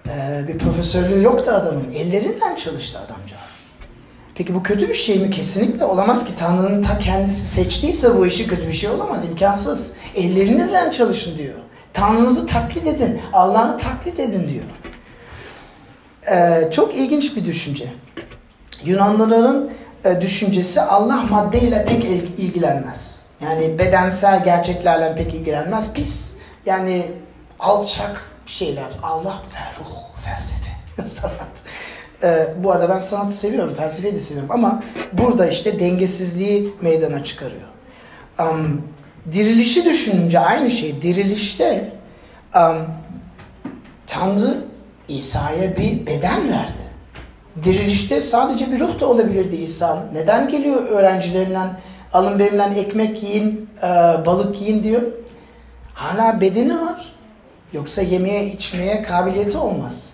E, 0.09 0.45
bir 0.49 0.59
profesörlüğü 0.59 1.23
yoktu 1.23 1.51
adamın. 1.51 1.93
Ellerinden 1.95 2.57
çalıştı 2.57 2.99
adamcağız. 2.99 3.66
Peki 4.37 4.55
bu 4.55 4.63
kötü 4.63 4.89
bir 4.89 4.95
şey 4.95 5.19
mi? 5.19 5.31
Kesinlikle 5.31 5.85
olamaz 5.85 6.25
ki. 6.25 6.33
Tanrı'nın 6.39 6.83
ta 6.83 6.99
kendisi 6.99 7.47
seçtiyse 7.47 8.17
bu 8.19 8.27
işi 8.27 8.47
kötü 8.49 8.69
bir 8.69 8.73
şey 8.73 8.91
olamaz. 8.91 9.25
imkansız. 9.25 9.97
Ellerinizle 10.15 10.93
çalışın 10.93 11.39
diyor. 11.39 11.55
Tanrınızı 11.95 12.47
taklit 12.47 12.87
edin. 12.87 13.21
Allah'ı 13.33 13.79
taklit 13.79 14.21
edin 14.21 14.51
diyor. 14.51 14.65
Ee, 16.31 16.71
çok 16.73 16.95
ilginç 16.95 17.37
bir 17.37 17.45
düşünce. 17.45 17.93
Yunanlıların 18.85 19.71
e, 20.05 20.21
düşüncesi 20.21 20.81
Allah 20.81 21.23
maddeyle 21.23 21.87
pek 21.87 22.05
ilgilenmez. 22.39 23.27
Yani 23.41 23.79
bedensel 23.79 24.45
gerçeklerle 24.45 25.17
pek 25.17 25.35
ilgilenmez. 25.35 25.93
Pis 25.93 26.37
yani 26.67 27.07
alçak 27.59 28.31
şeyler. 28.47 28.91
Allah 29.03 29.43
ve 29.55 29.85
ruh, 29.85 30.25
felsefe, 30.25 31.09
sanat. 31.15 31.63
Ee, 32.23 32.49
bu 32.59 32.73
arada 32.73 32.89
ben 32.89 33.01
sanatı 33.01 33.35
seviyorum, 33.35 33.75
felsefeyi 33.75 34.15
de 34.15 34.19
seviyorum 34.19 34.51
ama 34.53 34.83
burada 35.13 35.47
işte 35.47 35.81
dengesizliği 35.81 36.75
meydana 36.81 37.25
çıkarıyor. 37.25 37.69
Um, 38.39 38.83
dirilişi 39.33 39.85
düşününce 39.85 40.39
aynı 40.39 40.71
şey. 40.71 41.03
Dirilişte 41.03 41.93
um, 42.55 42.87
Tanrı 44.07 44.65
İsa'ya 45.09 45.77
bir 45.77 46.07
beden 46.07 46.49
verdi. 46.49 46.87
Dirilişte 47.65 48.23
sadece 48.23 48.73
bir 48.73 48.81
ruh 48.81 49.01
da 49.01 49.07
olabilirdi 49.07 49.57
İsa'nın. 49.57 50.15
Neden 50.15 50.49
geliyor 50.49 50.89
öğrencilerinden 50.89 51.69
alın 52.13 52.39
benimle 52.39 52.81
ekmek 52.81 53.23
yiyin, 53.23 53.71
e, 53.83 53.87
balık 54.27 54.61
yiyin 54.61 54.83
diyor. 54.85 55.03
Hala 55.95 56.41
bedeni 56.41 56.75
var. 56.75 57.13
Yoksa 57.73 58.03
yemeye 58.03 58.47
içmeye 58.47 59.03
kabiliyeti 59.03 59.59
olmaz. 59.59 60.13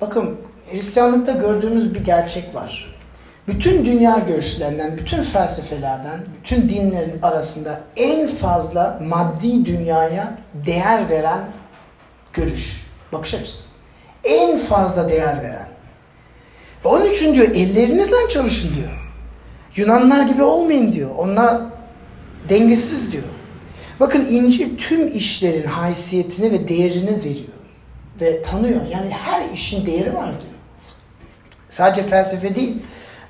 Bakın 0.00 0.36
Hristiyanlıkta 0.72 1.32
gördüğümüz 1.32 1.94
bir 1.94 2.04
gerçek 2.04 2.54
var. 2.54 2.94
Bütün 3.48 3.86
dünya 3.86 4.18
görüşlerinden, 4.28 4.98
bütün 4.98 5.22
felsefelerden, 5.22 6.20
bütün 6.40 6.68
dinlerin 6.68 7.22
arasında 7.22 7.80
en 7.96 8.28
fazla 8.28 9.00
maddi 9.02 9.66
dünyaya 9.66 10.38
değer 10.66 11.10
veren 11.10 11.40
görüş, 12.32 12.86
bakış 13.12 13.34
açısı. 13.34 13.68
En 14.24 14.58
fazla 14.58 15.08
değer 15.08 15.42
veren. 15.42 15.68
Ve 16.84 16.88
onun 16.88 17.10
için 17.10 17.34
diyor 17.34 17.48
ellerinizle 17.48 18.28
çalışın 18.28 18.74
diyor. 18.74 19.12
Yunanlar 19.76 20.26
gibi 20.26 20.42
olmayın 20.42 20.92
diyor. 20.92 21.10
Onlar 21.18 21.62
dengesiz 22.48 23.12
diyor. 23.12 23.24
Bakın 24.00 24.26
İncil 24.30 24.76
tüm 24.76 25.16
işlerin 25.16 25.66
haysiyetini 25.66 26.52
ve 26.52 26.68
değerini 26.68 27.24
veriyor 27.24 27.52
ve 28.20 28.42
tanıyor. 28.42 28.80
Yani 28.90 29.10
her 29.10 29.48
işin 29.54 29.86
değeri 29.86 30.14
var 30.14 30.26
diyor. 30.26 30.51
Sadece 31.72 32.02
felsefe 32.02 32.54
değil, 32.54 32.82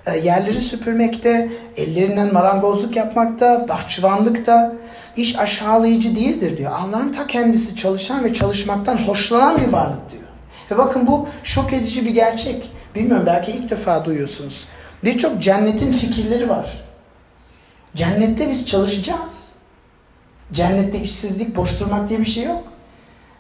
e, 0.07 0.19
yerleri 0.19 0.61
süpürmekte, 0.61 1.49
ellerinden 1.77 2.33
marangozluk 2.33 2.97
yapmakta, 2.97 3.69
bahçıvanlıkta 3.69 4.73
iş 5.17 5.39
aşağılayıcı 5.39 6.17
değildir 6.17 6.59
diyor. 6.59 6.73
Allah'ın 6.73 7.13
ta 7.13 7.27
kendisi 7.27 7.77
çalışan 7.77 8.25
ve 8.25 8.35
çalışmaktan 8.35 8.97
hoşlanan 8.97 9.61
bir 9.61 9.73
varlık 9.73 10.11
diyor. 10.11 10.23
Ve 10.71 10.79
bakın 10.79 11.07
bu 11.07 11.29
şok 11.45 11.73
edici 11.73 12.05
bir 12.07 12.11
gerçek. 12.11 12.71
Bilmiyorum 12.95 13.27
belki 13.27 13.53
ilk 13.53 13.71
defa 13.71 14.05
duyuyorsunuz. 14.05 14.69
Birçok 15.05 15.43
cennetin 15.43 15.93
fikirleri 15.93 16.49
var. 16.49 16.85
Cennette 17.95 18.51
biz 18.51 18.67
çalışacağız. 18.67 19.53
Cennette 20.53 20.99
işsizlik, 20.99 21.57
boş 21.57 21.81
durmak 21.81 22.09
diye 22.09 22.21
bir 22.21 22.27
şey 22.27 22.45
yok. 22.45 22.63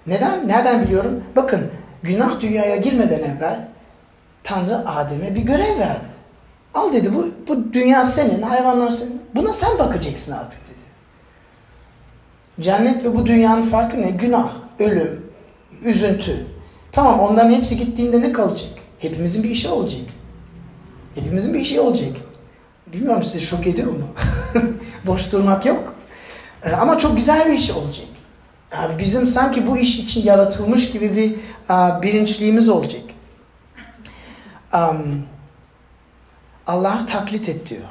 Neden? 0.07 0.49
Nereden 0.49 0.83
biliyorum? 0.83 1.25
Bakın 1.37 1.71
günah 2.03 2.41
dünyaya 2.41 2.77
girmeden 2.77 3.19
evvel 3.19 3.72
Tanrı 4.45 4.89
Adem'e 4.89 5.35
bir 5.35 5.41
görev 5.43 5.79
verdi. 5.79 6.13
Al 6.75 6.93
dedi 6.93 7.15
bu, 7.15 7.27
bu 7.49 7.73
dünya 7.73 8.05
senin, 8.05 8.43
hayvanlar 8.43 8.91
senin. 8.91 9.23
Buna 9.35 9.53
sen 9.53 9.79
bakacaksın 9.79 10.33
artık 10.33 10.61
dedi. 10.69 10.79
Cennet 12.61 13.05
ve 13.05 13.17
bu 13.17 13.27
dünyanın 13.27 13.63
farkı 13.63 14.03
ne? 14.03 14.11
Günah, 14.11 14.53
ölüm, 14.79 15.27
üzüntü. 15.85 16.47
Tamam 16.93 17.21
onların 17.21 17.51
hepsi 17.51 17.79
gittiğinde 17.79 18.21
ne 18.21 18.33
kalacak? 18.33 18.71
Hepimizin 18.99 19.43
bir 19.43 19.51
işi 19.51 19.69
olacak. 19.69 20.01
Hepimizin 21.15 21.55
bir 21.55 21.61
işi 21.61 21.81
olacak. 21.81 22.13
Bilmiyorum 22.93 23.25
size 23.25 23.41
şok 23.41 23.67
ediyor 23.67 23.93
mu? 23.93 24.07
Boş 25.07 25.33
durmak 25.33 25.67
yok. 25.67 25.95
Ee, 26.65 26.73
ama 26.73 26.99
çok 26.99 27.17
güzel 27.17 27.47
bir 27.47 27.53
iş 27.53 27.71
olacak. 27.71 28.07
Yani 28.73 28.99
bizim 28.99 29.27
sanki 29.27 29.67
bu 29.67 29.79
iş 29.79 29.99
için 29.99 30.25
yaratılmış 30.25 30.91
gibi 30.91 31.17
bir 31.17 31.35
uh, 31.71 32.03
bilinçliğimiz 32.03 32.69
olacak. 32.69 33.03
Um, 34.75 35.27
Allah'ı 36.67 37.07
taklit 37.07 37.49
et 37.49 37.69
diyor. 37.69 37.83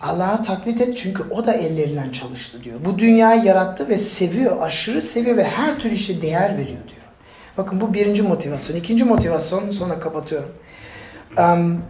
Allah'ı 0.00 0.42
taklit 0.42 0.80
et 0.80 0.98
çünkü 0.98 1.22
o 1.30 1.46
da 1.46 1.52
ellerinden 1.52 2.10
çalıştı 2.10 2.64
diyor. 2.64 2.80
Bu 2.84 2.98
dünyayı 2.98 3.44
yarattı 3.44 3.88
ve 3.88 3.98
seviyor, 3.98 4.62
aşırı 4.62 5.02
seviyor 5.02 5.36
ve 5.36 5.44
her 5.44 5.78
türlü 5.78 5.94
işe 5.94 6.22
değer 6.22 6.52
veriyor 6.52 6.88
diyor. 6.88 7.04
Bakın 7.58 7.80
bu 7.80 7.94
birinci 7.94 8.22
motivasyon. 8.22 8.76
İkinci 8.76 9.04
motivasyon 9.04 9.72
sonra 9.72 10.00
kapatıyorum. 10.00 10.52
Um, 11.38 11.82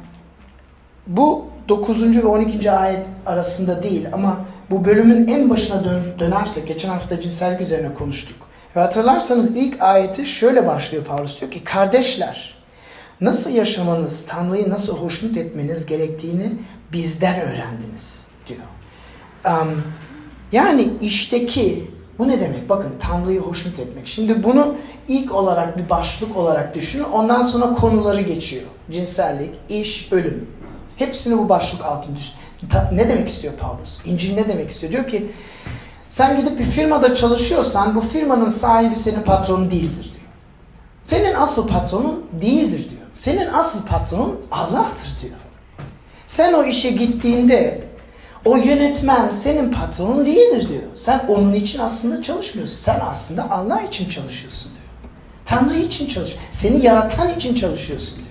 bu 1.07 1.47
9. 1.68 2.16
ve 2.16 2.27
12. 2.27 2.70
ayet 2.70 3.07
arasında 3.27 3.83
değil 3.83 4.07
ama 4.12 4.40
bu 4.70 4.85
bölümün 4.85 5.29
en 5.29 5.51
başına 5.51 5.85
dön 5.85 6.03
dönersek, 6.18 6.68
geçen 6.68 6.88
hafta 6.88 7.20
cinsellik 7.20 7.61
üzerine 7.61 7.94
konuştuk. 7.94 8.37
Ve 8.77 8.81
hatırlarsanız 8.81 9.57
ilk 9.57 9.83
ayeti 9.83 10.27
şöyle 10.27 10.66
başlıyor 10.66 11.05
Paulus 11.05 11.40
diyor 11.40 11.51
ki, 11.51 11.64
kardeşler 11.64 12.54
nasıl 13.20 13.50
yaşamanız, 13.50 14.27
Tanrı'yı 14.27 14.70
nasıl 14.70 14.96
hoşnut 14.96 15.37
etmeniz 15.37 15.87
gerektiğini 15.87 16.53
bizden 16.92 17.40
öğrendiniz 17.40 18.27
diyor. 18.48 18.61
Um, 19.46 19.83
yani 20.53 20.88
işteki, 21.00 21.90
bu 22.18 22.29
ne 22.29 22.40
demek? 22.40 22.68
Bakın 22.68 22.92
Tanrı'yı 23.00 23.40
hoşnut 23.40 23.79
etmek. 23.79 24.07
Şimdi 24.07 24.44
bunu 24.44 24.74
ilk 25.09 25.35
olarak 25.35 25.79
bir 25.79 25.90
başlık 25.90 26.37
olarak 26.37 26.74
düşünün. 26.74 27.05
Ondan 27.05 27.42
sonra 27.42 27.74
konuları 27.74 28.20
geçiyor. 28.20 28.64
Cinsellik, 28.90 29.50
iş, 29.68 30.12
ölüm. 30.12 30.46
Hepsini 30.96 31.38
bu 31.38 31.48
başlık 31.48 31.85
altında 31.85 32.16
düşün. 32.16 32.35
Ne 32.92 33.09
demek 33.09 33.29
istiyor 33.29 33.55
Paulus? 33.55 34.07
İncil 34.07 34.35
ne 34.35 34.48
demek 34.48 34.70
istiyor? 34.70 34.92
Diyor 34.92 35.09
ki 35.09 35.31
sen 36.09 36.40
gidip 36.40 36.59
bir 36.59 36.64
firmada 36.64 37.14
çalışıyorsan 37.14 37.94
bu 37.94 38.00
firmanın 38.00 38.50
sahibi 38.50 38.96
senin 38.96 39.22
patronun 39.22 39.70
değildir 39.70 40.05
diyor. 40.05 40.24
Senin 41.05 41.35
asıl 41.35 41.68
patronun 41.68 42.24
değildir 42.42 42.90
diyor. 42.90 42.93
Senin 43.14 43.46
asıl 43.53 43.87
patronun 43.87 44.40
Allah'tır 44.50 45.22
diyor. 45.22 45.37
Sen 46.27 46.53
o 46.53 46.64
işe 46.64 46.90
gittiğinde 46.90 47.83
o 48.44 48.57
yönetmen 48.57 49.31
senin 49.31 49.72
patronun 49.72 50.27
değildir 50.27 50.68
diyor. 50.68 50.83
Sen 50.94 51.20
onun 51.29 51.53
için 51.53 51.79
aslında 51.79 52.22
çalışmıyorsun. 52.22 52.77
Sen 52.77 53.00
aslında 53.11 53.50
Allah 53.50 53.81
için 53.81 54.09
çalışıyorsun 54.09 54.72
diyor. 54.72 54.85
Tanrı 55.46 55.79
için 55.79 56.09
çalış. 56.09 56.37
Seni 56.53 56.87
yaratan 56.87 57.35
için 57.35 57.55
çalışıyorsun 57.55 58.16
diyor. 58.16 58.29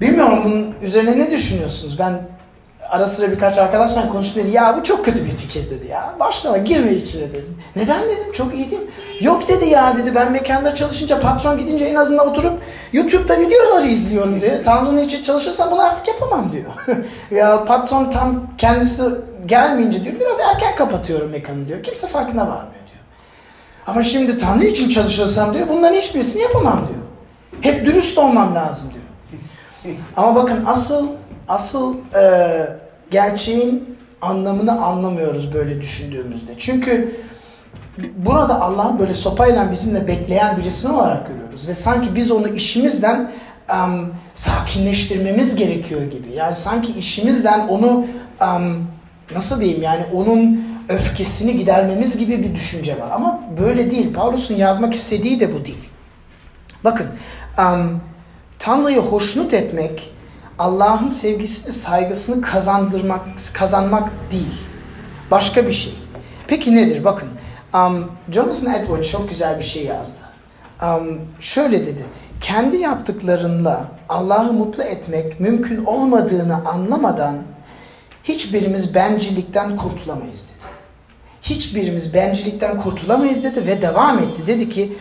Bilmiyorum 0.00 0.40
bunun 0.44 0.74
üzerine 0.82 1.18
ne 1.18 1.30
düşünüyorsunuz? 1.30 1.98
Ben 1.98 2.28
ara 2.88 3.06
sıra 3.06 3.30
birkaç 3.30 3.58
arkadaşla 3.58 4.08
konuştum 4.08 4.44
dedi. 4.44 4.50
Ya 4.56 4.76
bu 4.80 4.84
çok 4.84 5.04
kötü 5.04 5.24
bir 5.24 5.30
fikir 5.30 5.70
dedi 5.70 5.86
ya. 5.86 6.14
Başlama 6.20 6.58
girme 6.58 6.92
içine 6.92 7.32
dedim. 7.32 7.58
Neden 7.76 8.02
dedim 8.02 8.32
çok 8.32 8.54
iyi 8.54 8.70
değil 8.70 8.82
mi? 8.82 8.88
Yok 9.22 9.48
dedi 9.48 9.68
ya 9.68 9.96
dedi 9.98 10.14
ben 10.14 10.32
mekanda 10.32 10.74
çalışınca 10.74 11.20
patron 11.20 11.58
gidince 11.58 11.84
en 11.84 11.94
azından 11.94 12.28
oturup 12.28 12.52
YouTube'da 12.92 13.40
videoları 13.40 13.86
izliyorum 13.86 14.40
diyor. 14.40 14.64
Tanrı'nın 14.64 15.02
için 15.02 15.22
çalışırsam 15.22 15.70
bunu 15.70 15.82
artık 15.82 16.08
yapamam 16.08 16.52
diyor. 16.52 16.96
ya 17.30 17.64
patron 17.64 18.10
tam 18.10 18.46
kendisi 18.58 19.02
gelmeyince 19.46 20.04
diyor 20.04 20.14
biraz 20.20 20.40
erken 20.40 20.76
kapatıyorum 20.76 21.30
mekanı 21.30 21.68
diyor. 21.68 21.82
Kimse 21.82 22.06
farkına 22.06 22.42
varmıyor 22.42 22.72
diyor. 22.86 23.02
Ama 23.86 24.02
şimdi 24.02 24.38
Tanrı 24.38 24.64
için 24.64 24.88
çalışırsam 24.88 25.54
diyor 25.54 25.68
bunların 25.68 25.96
hiçbirisini 25.96 26.42
yapamam 26.42 26.88
diyor. 26.88 27.02
Hep 27.60 27.86
dürüst 27.86 28.18
olmam 28.18 28.54
lazım 28.54 28.90
diyor. 28.94 29.96
Ama 30.16 30.34
bakın 30.34 30.64
asıl 30.66 31.08
asıl 31.48 31.96
e, 32.14 32.66
gerçeğin 33.10 33.98
anlamını 34.22 34.84
anlamıyoruz 34.84 35.54
böyle 35.54 35.80
düşündüğümüzde. 35.80 36.52
Çünkü 36.58 37.16
burada 38.16 38.60
Allah'ı 38.60 38.98
böyle 38.98 39.14
sopayla 39.14 39.72
bizimle 39.72 40.06
bekleyen 40.06 40.56
birisini 40.56 40.92
olarak 40.92 41.28
görüyoruz. 41.28 41.68
Ve 41.68 41.74
sanki 41.74 42.14
biz 42.14 42.30
onu 42.30 42.48
işimizden 42.48 43.32
um, 43.70 44.14
sakinleştirmemiz 44.34 45.56
gerekiyor 45.56 46.02
gibi. 46.02 46.32
Yani 46.34 46.56
sanki 46.56 46.92
işimizden 46.92 47.68
onu 47.68 48.06
um, 48.40 48.86
nasıl 49.34 49.60
diyeyim 49.60 49.82
yani 49.82 50.04
onun 50.14 50.64
öfkesini 50.88 51.58
gidermemiz 51.58 52.18
gibi 52.18 52.42
bir 52.42 52.54
düşünce 52.54 53.00
var. 53.00 53.10
Ama 53.12 53.40
böyle 53.60 53.90
değil. 53.90 54.14
Paulus'un 54.14 54.54
yazmak 54.54 54.94
istediği 54.94 55.40
de 55.40 55.54
bu 55.54 55.64
değil. 55.64 55.88
Bakın 56.84 57.06
um, 57.58 58.00
Tanrı'yı 58.58 59.00
hoşnut 59.00 59.54
etmek 59.54 60.12
Allah'ın 60.58 61.08
sevgisini, 61.08 61.74
saygısını 61.74 62.42
kazandırmak, 62.42 63.20
kazanmak 63.52 64.10
değil. 64.32 64.54
Başka 65.30 65.66
bir 65.66 65.72
şey. 65.72 65.94
Peki 66.46 66.76
nedir? 66.76 67.04
Bakın, 67.04 67.28
um, 67.74 68.10
Jonathan 68.30 68.74
Edwards 68.74 69.10
çok 69.10 69.28
güzel 69.28 69.58
bir 69.58 69.64
şey 69.64 69.84
yazdı. 69.84 70.20
Um, 70.82 71.20
şöyle 71.40 71.86
dedi, 71.86 72.04
kendi 72.40 72.76
yaptıklarında 72.76 73.84
Allah'ı 74.08 74.52
mutlu 74.52 74.82
etmek 74.82 75.40
mümkün 75.40 75.84
olmadığını 75.84 76.68
anlamadan 76.68 77.36
hiçbirimiz 78.24 78.94
bencillikten 78.94 79.76
kurtulamayız 79.76 80.48
dedi. 80.48 80.72
Hiçbirimiz 81.42 82.14
bencillikten 82.14 82.82
kurtulamayız 82.82 83.44
dedi 83.44 83.66
ve 83.66 83.82
devam 83.82 84.18
etti. 84.18 84.46
Dedi 84.46 84.70
ki, 84.70 84.98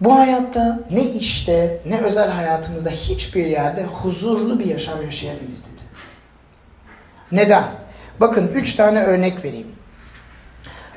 bu 0.00 0.18
hayatta 0.18 0.80
ne 0.90 1.04
işte 1.04 1.80
ne 1.86 2.00
özel 2.00 2.30
hayatımızda 2.30 2.90
hiçbir 2.90 3.46
yerde 3.46 3.84
huzurlu 3.84 4.58
bir 4.58 4.64
yaşam 4.64 5.02
yaşayamayız 5.02 5.64
dedi. 5.64 5.82
Neden? 7.32 7.64
Bakın 8.20 8.50
üç 8.54 8.74
tane 8.74 9.02
örnek 9.02 9.44
vereyim. 9.44 9.66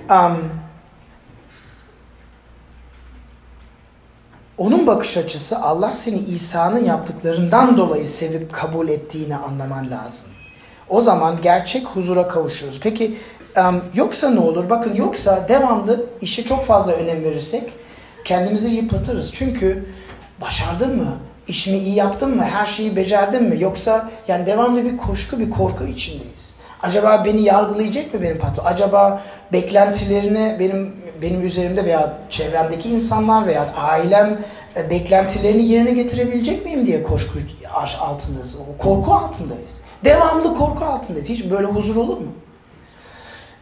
Um, 0.09 0.49
onun 4.57 4.87
bakış 4.87 5.17
açısı 5.17 5.59
Allah 5.59 5.93
seni 5.93 6.17
İsa'nın 6.19 6.83
yaptıklarından 6.83 7.77
dolayı 7.77 8.09
sevip 8.09 8.53
kabul 8.53 8.87
ettiğini 8.87 9.35
anlaman 9.35 9.91
lazım. 9.91 10.25
O 10.89 11.01
zaman 11.01 11.41
gerçek 11.41 11.85
huzura 11.85 12.27
kavuşuyoruz. 12.27 12.79
Peki 12.83 13.17
yoksa 13.93 14.29
ne 14.29 14.39
olur? 14.39 14.69
Bakın 14.69 14.95
yoksa 14.95 15.45
devamlı 15.49 16.05
işe 16.21 16.43
çok 16.43 16.65
fazla 16.65 16.91
önem 16.91 17.23
verirsek 17.23 17.63
kendimizi 18.25 18.69
yıpratırız. 18.69 19.31
Çünkü 19.35 19.85
başardın 20.41 20.97
mı? 20.97 21.17
İşimi 21.47 21.77
iyi 21.77 21.95
yaptın 21.95 22.35
mı? 22.35 22.43
Her 22.43 22.65
şeyi 22.65 22.95
becerdin 22.95 23.43
mi? 23.43 23.55
Yoksa 23.59 24.09
yani 24.27 24.45
devamlı 24.45 24.85
bir 24.85 24.97
koşku, 24.97 25.39
bir 25.39 25.49
korku 25.49 25.85
içindeyiz. 25.85 26.55
Acaba 26.81 27.23
beni 27.25 27.41
yargılayacak 27.41 28.13
mı 28.13 28.21
benim 28.21 28.39
patron? 28.39 28.65
Acaba 28.65 29.23
beklentilerini 29.53 30.57
benim 30.59 30.95
benim 31.23 31.45
üzerimde 31.45 31.85
veya 31.85 32.17
çevremdeki 32.29 32.89
insanlar 32.89 33.47
veya 33.47 33.73
ailem 33.75 34.39
e, 34.75 34.89
beklentilerini 34.89 35.65
yerine 35.65 35.91
getirebilecek 35.91 36.65
miyim 36.65 36.87
diye 36.87 37.03
koşku 37.03 37.39
altındayız. 37.99 38.57
Korku 38.79 39.13
altındayız. 39.13 39.81
Devamlı 40.05 40.55
korku 40.57 40.85
altındayız. 40.85 41.29
Hiç 41.29 41.51
böyle 41.51 41.67
huzur 41.67 41.95
olur 41.95 42.17
mu? 42.17 42.33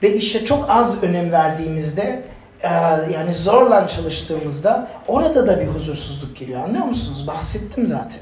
Ve 0.04 0.16
işe 0.16 0.46
çok 0.46 0.66
az 0.70 1.04
önem 1.04 1.32
verdiğimizde 1.32 2.24
ee, 2.64 2.70
yani 3.14 3.34
zorla 3.34 3.88
çalıştığımızda 3.88 4.88
orada 5.08 5.48
da 5.48 5.62
bir 5.62 5.68
huzursuzluk 5.68 6.38
geliyor. 6.38 6.64
Anlıyor 6.64 6.86
musunuz? 6.86 7.28
Bahsettim 7.28 7.88
zaten. 7.88 8.20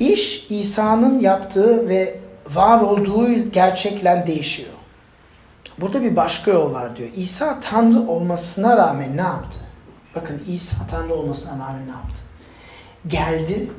İş 0.00 0.46
İsa'nın 0.50 1.20
yaptığı 1.20 1.88
ve 1.88 2.18
var 2.54 2.80
olduğu 2.80 3.50
gerçekle 3.50 4.24
değişiyor. 4.26 4.72
Burada 5.82 6.02
bir 6.02 6.16
başka 6.16 6.50
yol 6.50 6.72
var 6.74 6.96
diyor. 6.96 7.08
İsa 7.16 7.60
Tanrı 7.60 8.00
olmasına 8.10 8.76
rağmen 8.76 9.16
ne 9.16 9.20
yaptı? 9.20 9.58
Bakın 10.14 10.42
İsa 10.48 10.86
Tanrı 10.86 11.14
olmasına 11.14 11.52
rağmen 11.52 11.86
ne 11.86 11.90
yaptı? 11.90 12.22
Geldi 13.06 13.70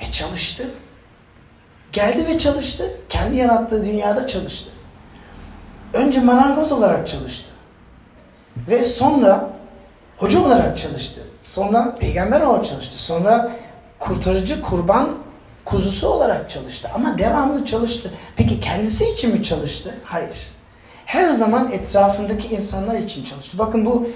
ve 0.00 0.12
çalıştı. 0.12 0.70
Geldi 1.92 2.26
ve 2.26 2.38
çalıştı. 2.38 2.84
Kendi 3.08 3.36
yarattığı 3.36 3.84
dünyada 3.84 4.26
çalıştı. 4.26 4.70
Önce 5.92 6.20
marangoz 6.20 6.72
olarak 6.72 7.08
çalıştı. 7.08 7.50
Ve 8.68 8.84
sonra 8.84 9.50
hoca 10.18 10.40
olarak 10.40 10.78
çalıştı. 10.78 11.20
Sonra 11.44 11.94
peygamber 11.94 12.40
olarak 12.40 12.66
çalıştı. 12.66 12.98
Sonra 13.02 13.52
kurtarıcı 13.98 14.62
kurban 14.62 15.08
kuzusu 15.64 16.08
olarak 16.08 16.50
çalıştı. 16.50 16.90
Ama 16.94 17.18
devamlı 17.18 17.64
çalıştı. 17.64 18.10
Peki 18.36 18.60
kendisi 18.60 19.12
için 19.12 19.32
mi 19.32 19.42
çalıştı? 19.44 19.94
Hayır. 20.04 20.55
Her 21.06 21.32
zaman 21.32 21.72
etrafındaki 21.72 22.54
insanlar 22.54 22.98
için 22.98 23.24
çalıştı. 23.24 23.58
Bakın 23.58 23.86
bu 23.86 24.08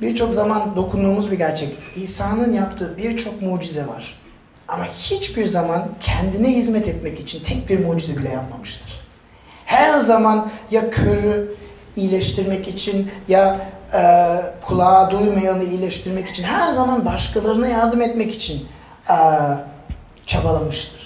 birçok 0.00 0.34
zaman 0.34 0.76
dokunduğumuz 0.76 1.30
bir 1.30 1.38
gerçek. 1.38 1.68
İsa'nın 1.96 2.52
yaptığı 2.52 2.96
birçok 2.96 3.42
mucize 3.42 3.86
var. 3.86 4.20
Ama 4.68 4.84
hiçbir 4.84 5.46
zaman 5.46 5.88
kendine 6.00 6.48
hizmet 6.48 6.88
etmek 6.88 7.20
için 7.20 7.44
tek 7.44 7.68
bir 7.68 7.86
mucize 7.86 8.20
bile 8.20 8.28
yapmamıştır. 8.28 8.92
Her 9.64 9.98
zaman 9.98 10.50
ya 10.70 10.90
körü 10.90 11.54
iyileştirmek 11.96 12.68
için 12.68 13.10
ya 13.28 13.60
e, 13.94 14.00
kulağa 14.66 15.10
duymayanı 15.10 15.64
iyileştirmek 15.64 16.28
için 16.28 16.42
her 16.42 16.70
zaman 16.70 17.04
başkalarına 17.04 17.68
yardım 17.68 18.02
etmek 18.02 18.34
için 18.34 18.66
e, 19.10 19.16
çabalamıştır. 20.26 21.03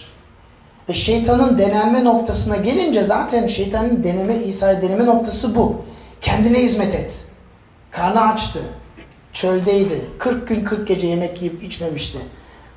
Ve 0.89 0.95
şeytanın 0.95 1.59
denenme 1.59 2.05
noktasına 2.05 2.57
gelince 2.57 3.05
zaten 3.05 3.47
şeytanın 3.47 4.05
deneme, 4.05 4.37
İsa'yı 4.37 4.83
deneme 4.83 5.07
noktası 5.07 5.55
bu. 5.55 5.85
Kendine 6.21 6.63
hizmet 6.63 6.95
et. 6.95 7.19
Karnı 7.91 8.33
açtı. 8.33 8.61
Çöldeydi. 9.33 10.01
40 10.19 10.49
gün 10.49 10.65
40 10.65 10.89
gece 10.89 11.07
yemek 11.07 11.43
yiyip 11.43 11.63
içmemişti. 11.63 12.19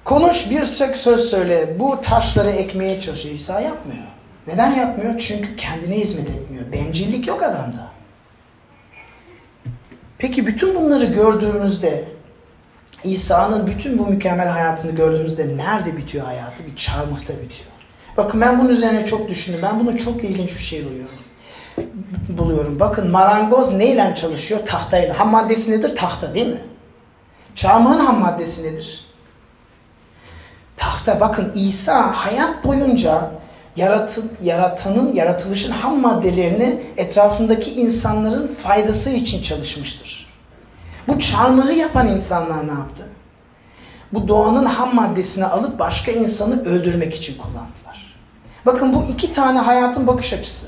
Konuş 0.04 0.52
bir 0.52 0.66
söz 0.66 1.30
söyle. 1.30 1.76
Bu 1.80 2.02
taşları 2.02 2.50
ekmeye 2.50 3.02
çalışıyor. 3.02 3.36
İsa 3.36 3.62
yapmıyor. 3.62 4.04
Neden 4.48 4.74
yapmıyor? 4.74 5.20
Çünkü 5.20 5.56
kendine 5.56 5.96
hizmet 5.96 6.30
etmiyor. 6.30 6.72
Bencillik 6.72 7.28
yok 7.28 7.44
adamda. 7.44 7.92
Peki 10.18 10.48
bütün 10.48 10.76
bunları 10.76 11.06
gördüğümüzde 11.06 12.06
İsa'nın 13.04 13.68
bütün 13.68 13.98
bu 14.00 14.08
mükemmel 14.08 14.48
hayatını 14.48 14.92
gördüğümüzde 14.92 15.58
nerede 15.58 15.98
bitiyor 15.98 16.26
hayatı? 16.26 16.68
Bir 16.68 16.76
çarmıhta 16.76 17.34
bitiyor. 17.34 17.71
Bakın 18.18 18.42
ben 18.42 18.60
bunun 18.60 18.70
üzerine 18.70 19.06
çok 19.06 19.30
düşündüm. 19.30 19.60
Ben 19.64 19.80
bunu 19.80 19.98
çok 19.98 20.24
ilginç 20.24 20.50
bir 20.50 20.64
şey 20.64 20.86
buluyorum. 20.86 21.16
Buluyorum. 22.30 22.80
Bakın 22.80 23.12
marangoz 23.12 23.74
neyle 23.74 24.16
çalışıyor? 24.16 24.62
Tahtayla. 24.66 25.20
Ham 25.20 25.30
maddesi 25.30 25.72
nedir? 25.72 25.96
Tahta 25.96 26.36
değil 26.36 26.48
mi? 26.48 26.62
Çarmıhın 27.56 28.00
ham 28.00 28.20
maddesi 28.20 28.64
nedir? 28.64 29.06
Tahta. 30.78 31.20
Bakın 31.20 31.52
İsa 31.56 32.12
hayat 32.12 32.66
boyunca 32.66 33.32
yaratı, 33.76 34.22
yaratanın, 34.44 35.14
yaratılışın 35.14 35.72
ham 35.72 36.02
maddelerini 36.02 36.84
etrafındaki 36.98 37.72
insanların 37.72 38.48
faydası 38.48 39.10
için 39.10 39.44
çalışmıştır. 39.44 40.32
Bu 41.08 41.20
çarmıhı 41.20 41.74
yapan 41.74 42.08
insanlar 42.08 42.68
ne 42.68 42.72
yaptı? 42.72 43.04
Bu 44.14 44.28
doğanın 44.28 44.66
ham 44.66 44.96
maddesini 44.96 45.46
alıp 45.46 45.80
başka 45.80 46.12
insanı 46.12 46.66
öldürmek 46.66 47.16
için 47.16 47.38
kullandılar. 47.38 47.81
Bakın 48.66 48.94
bu 48.94 49.04
iki 49.04 49.34
tane 49.34 49.60
hayatın 49.60 50.08
bakış 50.08 50.34
açısı. 50.34 50.68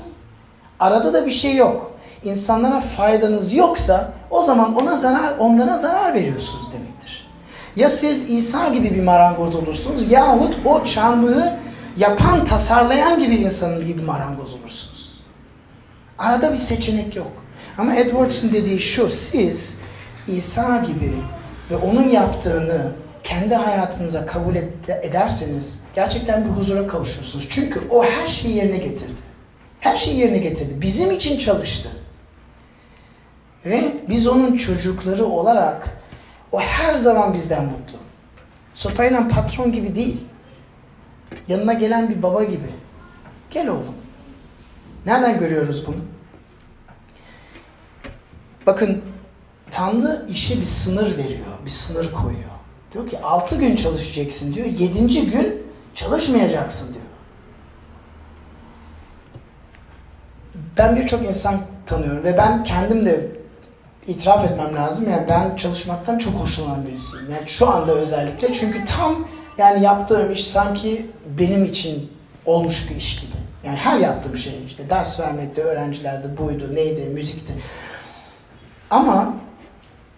Arada 0.80 1.12
da 1.12 1.26
bir 1.26 1.30
şey 1.30 1.56
yok. 1.56 1.90
İnsanlara 2.24 2.80
faydanız 2.80 3.54
yoksa 3.54 4.12
o 4.30 4.42
zaman 4.42 4.76
ona 4.76 4.96
zarar, 4.96 5.38
onlara 5.38 5.78
zarar 5.78 6.14
veriyorsunuz 6.14 6.72
demektir. 6.72 7.30
Ya 7.76 7.90
siz 7.90 8.30
İsa 8.30 8.68
gibi 8.68 8.94
bir 8.94 9.02
marangoz 9.02 9.56
olursunuz 9.56 10.10
yahut 10.10 10.56
o 10.64 10.84
çarmıhı 10.84 11.58
yapan, 11.96 12.44
tasarlayan 12.44 13.20
gibi 13.20 13.36
insanın 13.36 13.86
gibi 13.86 14.02
marangoz 14.02 14.54
olursunuz. 14.54 15.20
Arada 16.18 16.52
bir 16.52 16.58
seçenek 16.58 17.16
yok. 17.16 17.32
Ama 17.78 17.94
Edwards'ın 17.94 18.52
dediği 18.52 18.80
şu, 18.80 19.10
siz 19.10 19.80
İsa 20.28 20.78
gibi 20.78 21.12
ve 21.70 21.76
onun 21.76 22.08
yaptığını 22.08 22.92
kendi 23.24 23.54
hayatınıza 23.54 24.26
kabul 24.26 24.54
ederseniz 25.02 25.82
gerçekten 25.94 26.44
bir 26.44 26.50
huzura 26.50 26.86
kavuşursunuz. 26.86 27.46
Çünkü 27.50 27.80
o 27.90 28.04
her 28.04 28.28
şeyi 28.28 28.56
yerine 28.56 28.78
getirdi. 28.78 29.20
Her 29.80 29.96
şeyi 29.96 30.18
yerine 30.18 30.38
getirdi. 30.38 30.72
Bizim 30.80 31.10
için 31.10 31.38
çalıştı. 31.38 31.88
Ve 33.64 33.84
biz 34.08 34.26
onun 34.26 34.56
çocukları 34.56 35.24
olarak 35.24 35.88
o 36.52 36.60
her 36.60 36.94
zaman 36.94 37.34
bizden 37.34 37.64
mutlu. 37.64 37.98
Sopayla 38.74 39.28
patron 39.28 39.72
gibi 39.72 39.94
değil. 39.94 40.20
Yanına 41.48 41.72
gelen 41.72 42.08
bir 42.08 42.22
baba 42.22 42.44
gibi. 42.44 42.68
Gel 43.50 43.68
oğlum. 43.68 43.94
Nereden 45.06 45.38
görüyoruz 45.38 45.86
bunu? 45.86 45.96
Bakın 48.66 49.02
Tanrı 49.70 50.26
işe 50.28 50.60
bir 50.60 50.66
sınır 50.66 51.18
veriyor, 51.18 51.46
bir 51.64 51.70
sınır 51.70 52.12
koyuyor. 52.12 52.53
Diyor 52.94 53.08
ki 53.08 53.18
altı 53.18 53.56
gün 53.56 53.76
çalışacaksın 53.76 54.54
diyor, 54.54 54.66
yedinci 54.66 55.30
gün 55.30 55.62
çalışmayacaksın 55.94 56.94
diyor. 56.94 57.04
Ben 60.76 60.96
birçok 60.96 61.22
insan 61.22 61.60
tanıyorum 61.86 62.24
ve 62.24 62.38
ben 62.38 62.64
kendim 62.64 63.06
de 63.06 63.30
itiraf 64.06 64.44
etmem 64.44 64.76
lazım. 64.76 65.10
Yani 65.10 65.26
ben 65.28 65.56
çalışmaktan 65.56 66.18
çok 66.18 66.34
hoşlanan 66.34 66.86
birisiyim. 66.86 67.26
Yani 67.32 67.48
şu 67.48 67.70
anda 67.70 67.92
özellikle 67.92 68.54
çünkü 68.54 68.84
tam 68.84 69.28
yani 69.58 69.84
yaptığım 69.84 70.32
iş 70.32 70.46
sanki 70.46 71.06
benim 71.38 71.64
için 71.64 72.12
olmuş 72.46 72.90
bir 72.90 72.96
iş 72.96 73.20
gibi. 73.20 73.32
Yani 73.64 73.76
her 73.76 73.98
yaptığım 73.98 74.36
şey 74.36 74.52
işte 74.66 74.90
ders 74.90 75.20
vermekte, 75.20 75.62
öğrencilerde 75.62 76.36
buydu, 76.38 76.74
neydi, 76.74 77.04
müzikti. 77.04 77.52
Ama 78.90 79.34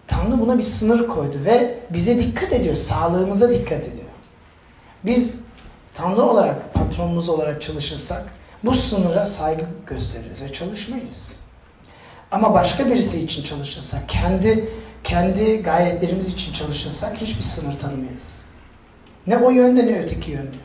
Tanrı 0.07 0.39
buna 0.39 0.57
bir 0.57 0.63
sınır 0.63 1.07
koydu 1.07 1.37
ve 1.45 1.79
bize 1.89 2.19
dikkat 2.19 2.53
ediyor, 2.53 2.75
sağlığımıza 2.75 3.49
dikkat 3.49 3.83
ediyor. 3.83 4.07
Biz 5.05 5.39
Tanrı 5.93 6.21
olarak, 6.21 6.73
patronumuz 6.73 7.29
olarak 7.29 7.61
çalışırsak 7.61 8.23
bu 8.63 8.75
sınıra 8.75 9.25
saygı 9.25 9.65
gösteririz 9.87 10.43
ve 10.43 10.53
çalışmayız. 10.53 11.39
Ama 12.31 12.53
başka 12.53 12.85
birisi 12.85 13.23
için 13.23 13.43
çalışırsak, 13.43 14.09
kendi 14.09 14.69
kendi 15.03 15.63
gayretlerimiz 15.63 16.27
için 16.27 16.53
çalışırsak 16.53 17.17
hiçbir 17.17 17.43
sınır 17.43 17.79
tanımayız. 17.79 18.41
Ne 19.27 19.37
o 19.37 19.49
yönde 19.49 19.87
ne 19.87 19.99
öteki 19.99 20.31
yönde. 20.31 20.57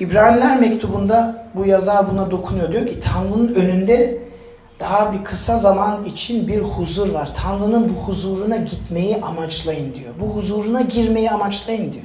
İbraniler 0.00 0.60
mektubunda 0.60 1.48
bu 1.54 1.66
yazar 1.66 2.10
buna 2.10 2.30
dokunuyor. 2.30 2.72
Diyor 2.72 2.86
ki 2.86 3.00
Tanrı'nın 3.00 3.54
önünde 3.54 4.21
daha 4.82 5.12
bir 5.12 5.24
kısa 5.24 5.58
zaman 5.58 6.04
için 6.04 6.48
bir 6.48 6.58
huzur 6.58 7.10
var. 7.10 7.30
Tanrı'nın 7.34 7.88
bu 7.94 8.00
huzuruna 8.00 8.56
gitmeyi 8.56 9.16
amaçlayın 9.16 9.94
diyor. 9.94 10.14
Bu 10.20 10.26
huzuruna 10.26 10.80
girmeyi 10.80 11.30
amaçlayın 11.30 11.92
diyor. 11.92 12.04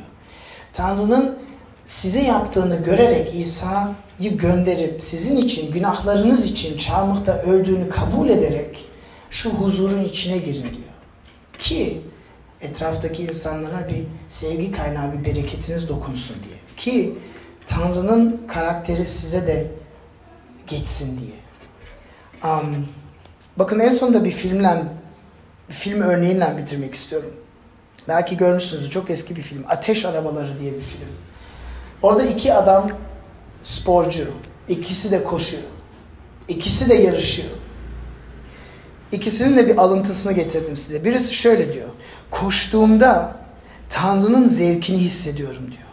Tanrı'nın 0.73 1.37
size 1.85 2.21
yaptığını 2.21 2.75
görerek 2.75 3.35
İsa'yı 3.35 4.37
gönderip 4.37 5.03
sizin 5.03 5.37
için, 5.37 5.71
günahlarınız 5.71 6.45
için 6.45 6.77
çarmıhta 6.77 7.41
öldüğünü 7.41 7.89
kabul 7.89 8.29
ederek 8.29 8.85
şu 9.29 9.49
huzurun 9.49 10.03
içine 10.03 10.37
girin 10.37 10.61
diyor. 10.61 10.93
Ki 11.59 12.01
etraftaki 12.61 13.23
insanlara 13.23 13.87
bir 13.89 14.03
sevgi 14.27 14.71
kaynağı, 14.71 15.13
bir 15.13 15.25
bereketiniz 15.25 15.89
dokunsun 15.89 16.35
diye. 16.43 16.57
Ki 16.77 17.17
Tanrı'nın 17.67 18.41
karakteri 18.47 19.05
size 19.07 19.47
de 19.47 19.67
geçsin 20.67 21.19
diye. 21.19 21.46
Um, 22.43 22.87
bakın 23.57 23.79
en 23.79 23.91
sonunda 23.91 24.23
bir 24.23 24.31
filmle, 24.31 24.83
bir 25.69 25.73
film 25.73 26.01
örneğiyle 26.01 26.57
bitirmek 26.57 26.95
istiyorum. 26.95 27.33
Belki 28.07 28.37
görmüşsünüz 28.37 28.89
çok 28.89 29.09
eski 29.09 29.35
bir 29.35 29.41
film. 29.41 29.63
Ateş 29.67 30.05
Arabaları 30.05 30.59
diye 30.59 30.73
bir 30.73 30.81
film. 30.81 31.07
Orada 32.01 32.23
iki 32.23 32.53
adam 32.53 32.89
sporcu. 33.63 34.27
İkisi 34.69 35.11
de 35.11 35.23
koşuyor. 35.23 35.63
İkisi 36.47 36.89
de 36.89 36.93
yarışıyor. 36.93 37.49
İkisinin 39.11 39.57
de 39.57 39.67
bir 39.67 39.77
alıntısını 39.77 40.33
getirdim 40.33 40.77
size. 40.77 41.05
Birisi 41.05 41.33
şöyle 41.33 41.73
diyor. 41.73 41.89
Koştuğumda 42.31 43.37
Tanrı'nın 43.89 44.47
zevkini 44.47 44.97
hissediyorum 44.97 45.67
diyor. 45.67 45.87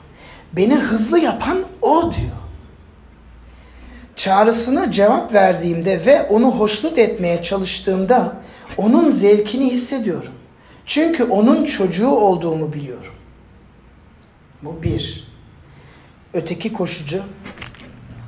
Beni 0.53 0.75
hızlı 0.75 1.19
yapan 1.19 1.65
o 1.83 2.15
diyor. 2.15 2.44
Çağrısına 4.17 4.93
cevap 4.93 5.35
verdiğimde 5.35 6.07
ve 6.07 6.23
onu 6.23 6.51
hoşnut 6.51 6.99
etmeye 6.99 7.43
çalıştığımda 7.43 8.37
onun 8.77 9.11
zevkini 9.11 9.71
hissediyorum. 9.71 10.33
Çünkü 10.87 11.25
onun 11.25 11.65
çocuğu 11.65 12.09
olduğumu 12.09 12.73
biliyorum. 12.73 13.13
Bu 14.63 14.83
bir. 14.83 15.29
Öteki 16.35 16.73
koşucu 16.73 17.23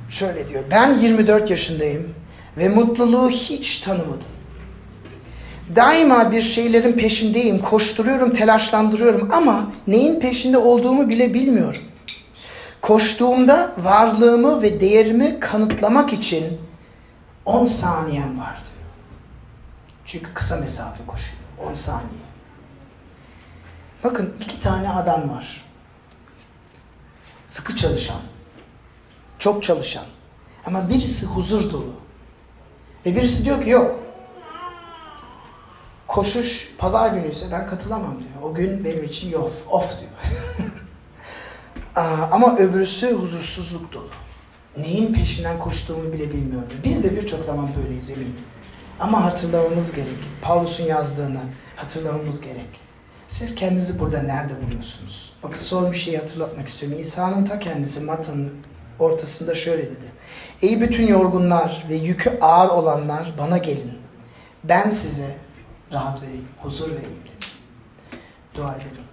şöyle 0.09 0.49
diyor. 0.49 0.63
Ben 0.71 0.99
24 0.99 1.49
yaşındayım 1.49 2.13
ve 2.57 2.69
mutluluğu 2.69 3.29
hiç 3.29 3.79
tanımadım. 3.79 4.27
Daima 5.75 6.31
bir 6.31 6.41
şeylerin 6.41 6.93
peşindeyim, 6.93 7.59
koşturuyorum, 7.59 8.33
telaşlandırıyorum 8.33 9.29
ama 9.33 9.71
neyin 9.87 10.19
peşinde 10.19 10.57
olduğumu 10.57 11.09
bile 11.09 11.33
bilmiyorum. 11.33 11.81
Koştuğumda 12.87 13.71
varlığımı 13.77 14.61
ve 14.61 14.79
değerimi 14.79 15.39
kanıtlamak 15.39 16.13
için 16.13 16.61
10 17.45 17.65
saniyem 17.65 18.39
var 18.39 18.55
diyor. 18.55 18.89
Çünkü 20.05 20.33
kısa 20.33 20.57
mesafe 20.57 21.05
koşuyor. 21.05 21.41
10 21.69 21.73
saniye. 21.73 22.27
Bakın 24.03 24.35
iki 24.39 24.61
tane 24.61 24.89
adam 24.89 25.29
var. 25.29 25.65
Sıkı 27.47 27.75
çalışan. 27.75 28.21
Çok 29.39 29.63
çalışan. 29.63 30.05
Ama 30.65 30.89
birisi 30.89 31.25
huzur 31.25 31.71
dolu. 31.71 31.93
Ve 33.05 33.15
birisi 33.15 33.45
diyor 33.45 33.63
ki 33.63 33.69
yok. 33.69 33.99
Koşuş 36.07 36.75
pazar 36.77 37.09
günü 37.09 37.31
ise 37.31 37.45
ben 37.51 37.67
katılamam 37.67 38.19
diyor. 38.19 38.51
O 38.51 38.53
gün 38.53 38.85
benim 38.85 39.03
için 39.03 39.29
yok. 39.29 39.51
Off 39.69 39.95
diyor. 39.99 40.11
Ama 42.31 42.57
öbürüsü 42.57 43.13
huzursuzluk 43.13 43.93
dolu. 43.93 44.09
Neyin 44.77 45.13
peşinden 45.13 45.59
koştuğumu 45.59 46.13
bile 46.13 46.29
bilmiyorum. 46.33 46.67
Biz 46.83 47.03
de 47.03 47.15
birçok 47.15 47.43
zaman 47.43 47.69
böyleyiz 47.77 48.09
eminim. 48.09 48.35
Ama 48.99 49.25
hatırlamamız 49.25 49.91
gerek. 49.91 50.17
Paulus'un 50.41 50.83
yazdığını 50.83 51.39
hatırlamamız 51.75 52.41
gerek. 52.41 52.79
Siz 53.27 53.55
kendinizi 53.55 53.99
burada 53.99 54.21
nerede 54.21 54.53
buluyorsunuz? 54.65 55.33
Bakın 55.43 55.57
son 55.57 55.91
bir 55.91 55.97
şeyi 55.97 56.17
hatırlatmak 56.17 56.67
istiyorum. 56.67 56.99
İsa'nın 57.01 57.45
ta 57.45 57.59
kendisi 57.59 57.99
Mata'nın 58.03 58.53
ortasında 58.99 59.55
şöyle 59.55 59.83
dedi. 59.83 60.11
Ey 60.61 60.81
bütün 60.81 61.07
yorgunlar 61.07 61.85
ve 61.89 61.95
yükü 61.95 62.39
ağır 62.41 62.69
olanlar 62.69 63.33
bana 63.39 63.57
gelin. 63.57 63.93
Ben 64.63 64.91
size 64.91 65.37
rahat 65.93 66.23
vereyim, 66.23 66.47
huzur 66.57 66.91
vereyim 66.91 67.21
dedi. 67.25 67.45
Dua 68.55 68.75
edelim. 68.75 69.06